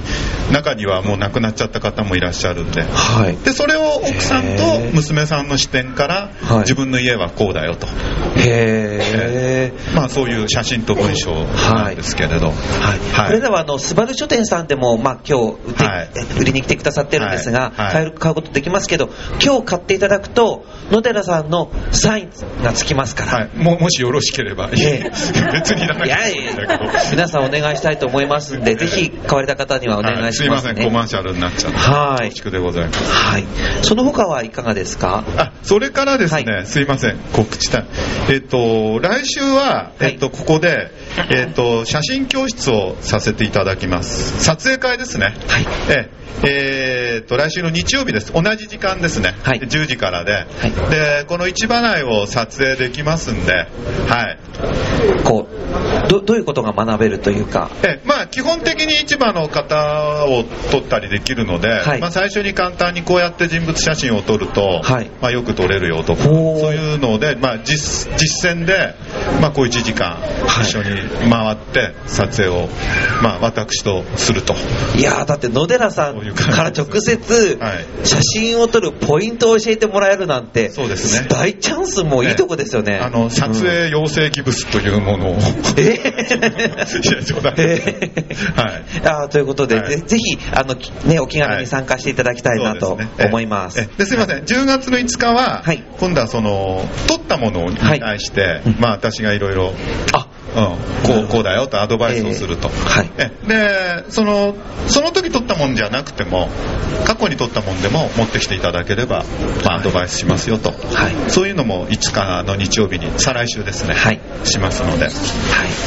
[0.53, 2.83] 中にはもう亡くなっちゃった方もいらっしゃるんで。
[2.83, 3.37] はい。
[3.45, 4.95] でそれを奥さんへとー。
[4.95, 6.59] 娘さんの視点から、はい。
[6.61, 7.87] 自分の家はこうだよと、
[8.37, 9.95] へー。
[9.95, 12.55] まあ、そういう写真と文章なんですけれど、はい、
[13.13, 13.27] はい。
[13.29, 16.09] これではあのスバル書店さんでも、まあ、今日売って、はい。
[16.41, 19.11] 売りに来てくださってるんですが、買える買うことできますけど
[19.43, 25.11] 今日買っていただくと野寺さんのサインがつきますから、はい、ももしよろしければ、ええ
[25.53, 30.73] 別にいらないいやいんだやけど皆さんお願いしたいと思いますんで、ぜひ買われた方にはお願いしますね。
[30.73, 31.79] はいすいません、コマーシャルになっちゃって。
[31.79, 33.13] はい恐縮でございます。
[33.15, 33.45] はい。
[33.83, 35.25] その他はいかがですか？
[35.37, 37.87] あ、それからですね、はいすいません、告知したい。
[38.31, 40.91] えっ、と、来週は、はいえっ、と、ここで、
[41.31, 44.45] えっ、と、写真教室をさせていただきます。
[44.45, 45.35] 撮影会ですね。
[45.49, 46.11] はいえ
[46.45, 48.33] ええーと、来週の日曜日です。
[48.33, 49.35] 同じ時間ですね。
[49.43, 49.59] はい。
[49.59, 50.47] 10時からで。
[50.69, 50.91] い。
[50.91, 53.53] で、この市場内を撮影できますんで、
[54.07, 54.39] はい。
[55.25, 62.01] こうど、どういうことが学べるというか、えまあ、基本的に市場の方を撮ったりできるので、はい。
[62.01, 65.11] まあ、最初に簡単にこうやって人物写真を撮ると、はい。
[65.21, 66.35] まあ、よく撮れるよとかそう
[66.75, 68.95] いうので、まあ、実実践で、
[69.41, 72.69] まあ、こう1時間はい一緒に回って撮影を、
[73.23, 74.55] まあ、私とすると。
[74.97, 78.07] いやーだって野寺さんから直接はい。
[78.07, 81.29] 写真を撮るポイントを教えてもらえるなんて、そうですね。
[81.29, 82.99] 大チャンスもいいとこですよね。
[82.99, 85.31] あの撮うん影養成ギブスというもの。
[85.31, 85.37] を、
[85.77, 87.55] え いや冗談。
[87.55, 89.29] はい。
[89.31, 89.91] ということで、はい。
[89.91, 93.81] ぜぜひあの、きね、お気軽に参加していただきたいなと思います。
[93.81, 93.99] ええ。
[93.99, 95.83] ですいません、10月の5日は、はい。
[95.99, 99.73] 今度はその撮ったものに対して、うんまあ、私がいろいろ
[100.13, 102.89] あうん、こうこうだよとアドバイスをすると、ええ。
[102.89, 103.11] はい。
[103.19, 104.55] えでその
[104.87, 106.49] その時撮ったもんじゃなくても
[107.05, 109.25] 過去に撮ったもんでも持ってきていただければ、
[109.65, 110.77] まあ、アドバイスしますよと、は
[111.27, 111.31] い。
[111.31, 114.21] そういうのも5日の日曜日に再来週ですね、はい。
[114.45, 115.07] しますので。
[115.07, 115.13] はい、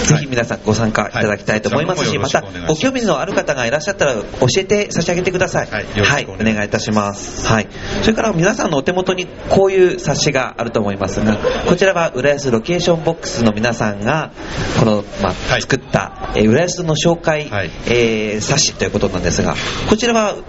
[0.07, 2.05] ぜひ皆さんご参加いただきたいと思います。
[2.05, 2.17] し、はい。
[2.19, 4.23] またご興味のある方がいらっしゃったら教
[4.57, 5.69] えて差し上げてください。
[5.69, 5.83] はい。
[5.83, 7.47] よろしくお願いお願いいたします。
[7.47, 7.67] はい。
[8.01, 11.37] それから皆さんのお手元にこういう冊子があると思いますが、
[11.67, 14.31] こちらは浦安ロケーションボックスの皆さんが、
[14.79, 15.61] この、まあ、はい。
[15.61, 17.71] 作った、えー浦安の紹介、はい。
[17.87, 19.55] えー冊子ということなんですが、
[19.89, 20.43] こちらはよ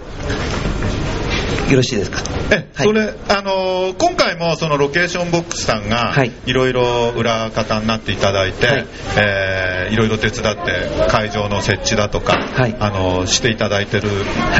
[1.77, 2.19] ろしいですか？
[2.51, 2.87] え、はい。
[2.87, 8.87] それ、あのー今回もそのロケーションボックスさんがはい、いろいろ裏方になっていただいて、はい。
[9.17, 12.75] えーいろいろ手伝って、会場の設置だとか、はい。
[12.79, 14.09] あのーしていただいてる、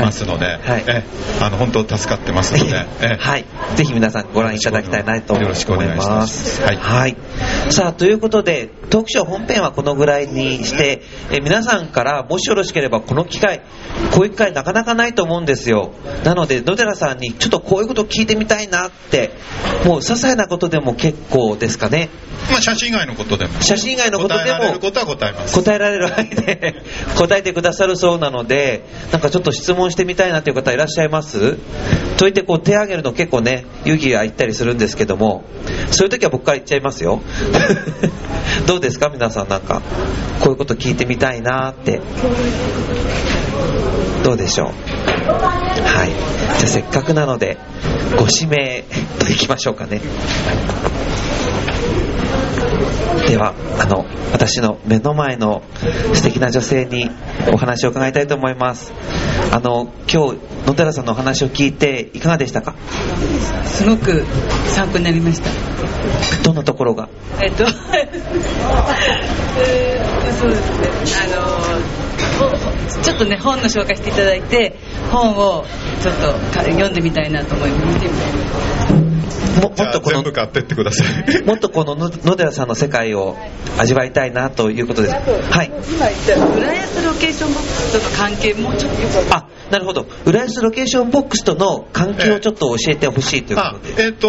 [0.02, 0.84] ますので、はい。
[0.88, 1.04] え、
[1.42, 3.46] あの、本当助かってますので、えはい。
[3.76, 6.56] ぜひ皆さんご覧いただきたいなと思いよろしくお願いしまます。
[6.58, 6.64] す。
[6.64, 6.78] はい。
[6.78, 7.18] はい。
[7.70, 13.62] さあ、ということで、トークショー本編はこのぐらいにして、え皆さんからもしよろしければこの機会、
[14.12, 15.92] こういう機会なかなかないと思うんですよ。
[16.24, 19.32] なので、野寺さんにちょっとこういうこと聞いてみたいなって、
[19.86, 22.10] もう些細なことでも結構ですかね。
[22.52, 25.56] まあ、写真以外のことでも、写真以外のことでも答えられることは答えます。
[25.56, 26.76] 答えられる範囲で
[27.18, 31.56] 答えてくださるそうなので、なんかちょっと質問してみたいなという方いらっしゃいます？
[32.18, 35.44] と言ってこう手挙げるの結構ね、勇気がいったりするんですけども、
[35.92, 37.22] そういう時は僕から言っちゃいますよ。
[38.68, 39.10] どうですか？
[39.10, 39.82] 皆さんなんか、
[40.42, 42.02] こういうこと聞いてみたいなって。
[44.24, 45.01] どうでしょう？
[45.26, 46.10] はい。
[46.10, 47.58] じゃあせっかくなので、
[48.18, 48.84] ご指名
[49.20, 50.02] といきましょうかね。
[53.28, 55.62] では、あの、私の目の前の
[56.14, 57.10] 素敵な女性に
[57.54, 58.92] お話を伺いたいと思います。
[59.52, 62.76] あの、今日、野寺さんのお話を聞いていかがでしたか？
[63.66, 64.24] すごく
[64.70, 65.50] 参考になりました。
[66.44, 67.10] どんなところが？
[67.42, 67.64] えっと、
[69.60, 70.90] えーそうですね、
[71.24, 72.01] あの、ほ
[73.02, 74.76] ちょっとね、本の紹介していただいて、
[75.12, 75.66] 本を
[76.02, 79.12] ちょっとか読んでみたいなと思います。
[79.60, 81.44] ももっとこの全部買ってってください。
[81.44, 83.38] もっとこの野野寺さんの世界を
[83.78, 85.14] 味わいたいなということです。
[85.14, 85.20] は
[85.64, 85.72] い。
[85.90, 90.08] 今言った浦安ロケーションボックスとの関係もうちょっとよくあ、なるほど。
[90.26, 94.06] 浦安ロケーションボックスとの関係をちょっと教えてほしいというこあとで。
[94.06, 94.28] えっ、と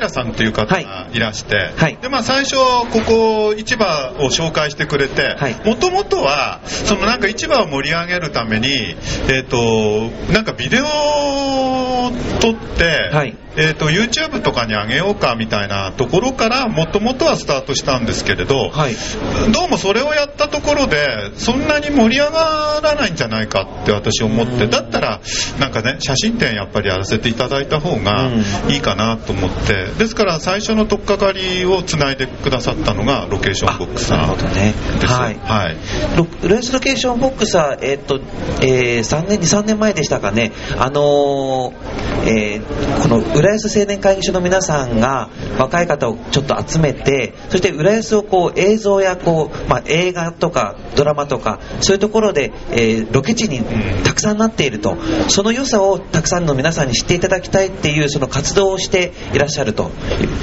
[0.00, 0.84] 平さんという方はい。
[0.84, 1.98] がいらして、はい。
[2.00, 8.96] でまあ、最初、ここ、市場を紹介してくれてはい、もともとは、そのなんか市場を盛り上げるために、
[9.28, 13.36] えっ、と、なんかビデオを撮って、はい。
[13.56, 18.94] えっ、と、YouTube とかに上げようかみたいなところから、もともとはスタートしたんですけれど、はい。
[19.52, 24.70] どうもそれをやったところで、そんなに盛り上がらないんじゃないかって私思って、うん。
[24.70, 25.20] だったら、
[25.58, 28.30] なんかね、写真展やっぱりやらせていただいた方がう
[28.68, 28.72] ん。
[28.72, 34.74] いいかなと思って、ですから最初の取っかかりをつないでくださったのがロケーションボックスさんなるほどね。
[35.02, 35.76] はいはい。
[36.16, 38.20] ロ浦安ロケーションボックスは、えーっと、
[38.62, 41.72] えー3年、2、3年前でしたかね、あのー
[42.26, 53.60] えーこの浦安青年会議所の皆さんが若い方をちょっと集めて、そして浦安をこう映像やこう、まあ、映画とかドラマとか、そういうところで、えーロケ地に
[54.04, 54.96] たくさんなっていると、
[55.28, 59.79] その良さをたくさんの皆さんに知っていただきたいっていうその活動をしていらっしゃると。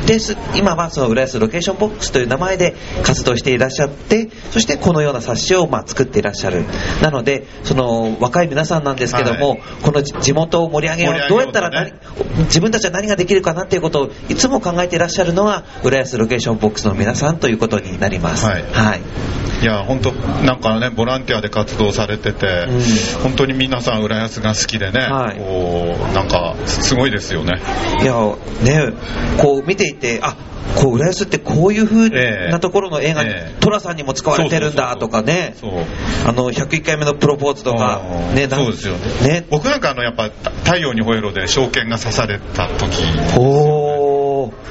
[0.05, 6.63] です今はその浦安ロケーションボックスという名前で活動していらっしゃって、そしてこのような冊子をまあ作っていらっしゃる。
[7.01, 11.99] なので、その若い皆さんなんですけども、はいこの地元を盛り上げよう、どうやったら何、ね
[12.45, 18.45] 自分たちは何ができるかなっていうことをいつも考えていらっしゃるのが、浦安ロケーションボックスの皆さんということになります。
[18.45, 19.01] はいはい。
[19.61, 22.81] いや、本当なんかね、ボランティアで活動されてて、うん
[23.23, 27.59] 本当に皆さん浦安が好きでね、はいなんかすごいですよね。
[28.01, 28.13] いや、
[28.63, 28.93] ね、
[29.41, 30.35] こう見ていて、あ
[30.75, 32.51] こう浦安ってこういう風ええ。
[32.51, 33.59] なところの映画に、ええ。
[33.59, 35.55] 寅さんにも使われてるんだとかね、
[36.25, 38.01] あの101回目のプロポーズとか
[38.33, 39.27] ね、そうですよね。
[39.27, 39.45] ね。
[39.49, 40.29] 僕なんかあのやっぱ
[40.63, 43.01] 太陽にほえろで証券が刺された時
[43.37, 43.77] おー。
[43.81, 43.86] ええ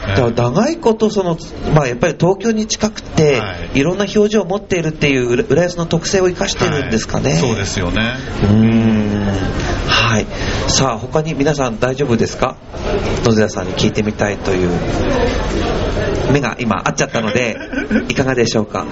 [0.09, 1.37] だから長いことその、
[1.75, 7.31] まあ、やっぱり東京に近くて、はいい、ろんな表情を持っているっていう浦浦安の特性を生かしてるんですかね。
[7.31, 9.27] はいそうですよねうーん
[9.89, 10.27] はい。
[10.69, 12.57] さあ、他に皆さん大丈夫ですか？
[13.25, 14.71] 野寺さんに聞いてみたいという。
[16.33, 17.57] 目が今合っちゃったので、
[18.09, 18.87] いかがでしょうか？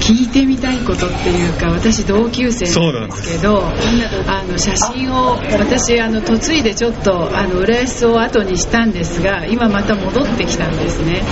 [0.00, 11.22] 聞いてみたいことっていうか私同級生なんですけどあの写真を私あの嫁いでちょっとあの浦安を後にしたんですが今また戻ってきたんですね。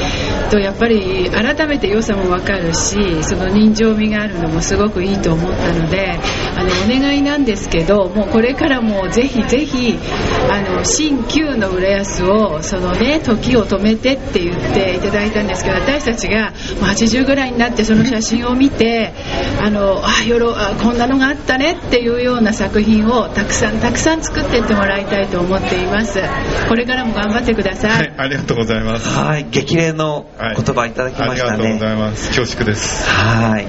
[0.51, 6.19] とやっぱり改めて良さも分かるしその人情味があるのもすごくいいと思ったので
[6.57, 9.99] あのお願いなんですけどもうこれからもぜひぜひ
[10.51, 16.55] あの新旧の浦安をそのね時を止めてって言っていただいたんですけど私たちがもう
[16.91, 19.13] 80ぐらいになってその写真を見て
[19.61, 26.21] あのあよろあこんなのがあったねっていうような作品をたくさんたくさん作っていってもらいたいと思っています
[26.69, 29.47] これからも頑張ってください、はいありがとうございますはい。
[29.51, 31.93] 激励のはい言葉いただきましたありがとうござね。
[31.95, 33.67] います恐縮ですはい。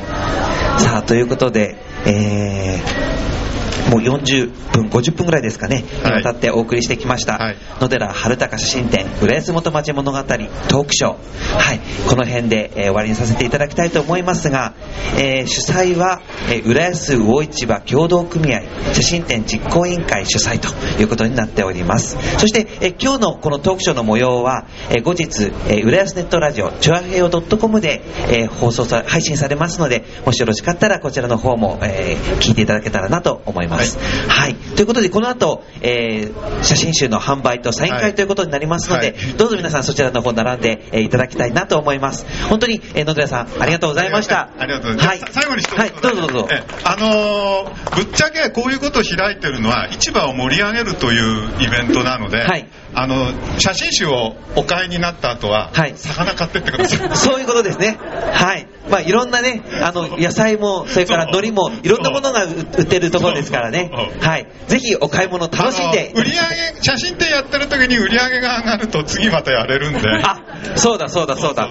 [0.81, 1.75] さあ、ということで、
[2.05, 3.40] えー、
[3.89, 14.73] もう40分、50分ぐらいですかね、にはいわたってお送りしてきました、はい野寺春高写真展、浦安元町物語トークショー、はい、この辺で、えー終わりにさせていただきたいと思いますが、
[15.17, 18.61] えー主催は、えー浦安魚市場協同組合
[18.93, 20.69] 写真展実行委員会主催と
[21.01, 22.17] いうことになっております。
[22.37, 33.70] そして、えー今日のこのトークショーの模様は、えー後日、えー浦安ネットラジオ、チョアヘヨ .com で、えー放送さ、配信されますので、もしよろしかったらこちらの方も、えー聞いていただけたらなと思います。
[33.75, 34.55] はい。
[34.55, 42.25] ということで、この後、えー写真集の販売とサインはい会ということになりますので、はいどうぞ皆さんそちらの方並んで、えーいただきたいなと思います。
[42.47, 44.49] 本当に、えー野寺さん、ありがとうございました。
[44.57, 45.23] ありがとうございます。
[45.23, 45.31] はい。
[45.33, 46.47] 最後に一言はい、どうぞどうぞ。
[46.51, 57.09] えあのーぶっちゃけこういうことを開いてるのは市場を盛り上げるというイベントなので、はいあの写真集をお買いになった後は、はい魚買ってってください。
[57.15, 57.97] そういうことですね。
[58.33, 58.67] はい。
[58.89, 63.91] まあ、いろんなね、あの、野菜も、それから海苔も、いろんなものが売売ってるところですからね。
[64.19, 64.47] はい。
[64.67, 66.41] ぜひお買い物楽しんで売り上げ
[66.81, 69.99] 写真展やってる時に売り上げが上がると次またやれるんで。
[70.23, 70.39] あ、
[70.75, 71.69] そうだそうだそうだ。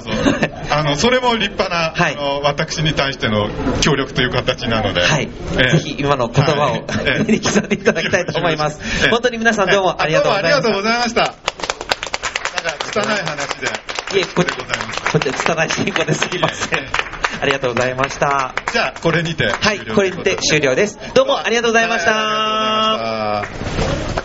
[0.71, 3.49] あのそれも立派な、はい私に対しての
[3.81, 5.29] 協力という形なので、はい。
[5.59, 9.11] ええぜひ今の言葉をはいええ 目に刻んでいただきたいと思いますええ。
[9.11, 11.23] 本当に皆さんどうもありがとうございましざいました。
[11.23, 11.37] なんか
[12.95, 13.67] 汚い話で。
[13.67, 13.75] た。
[14.17, 15.03] いえ、こでございます。
[15.13, 16.89] こっち拙い進行ですいませんええ。
[17.43, 18.55] ありがとうございました。
[18.73, 20.99] じゃあこれにてはい、これにて終了です。
[21.15, 24.20] どうもありがとうございました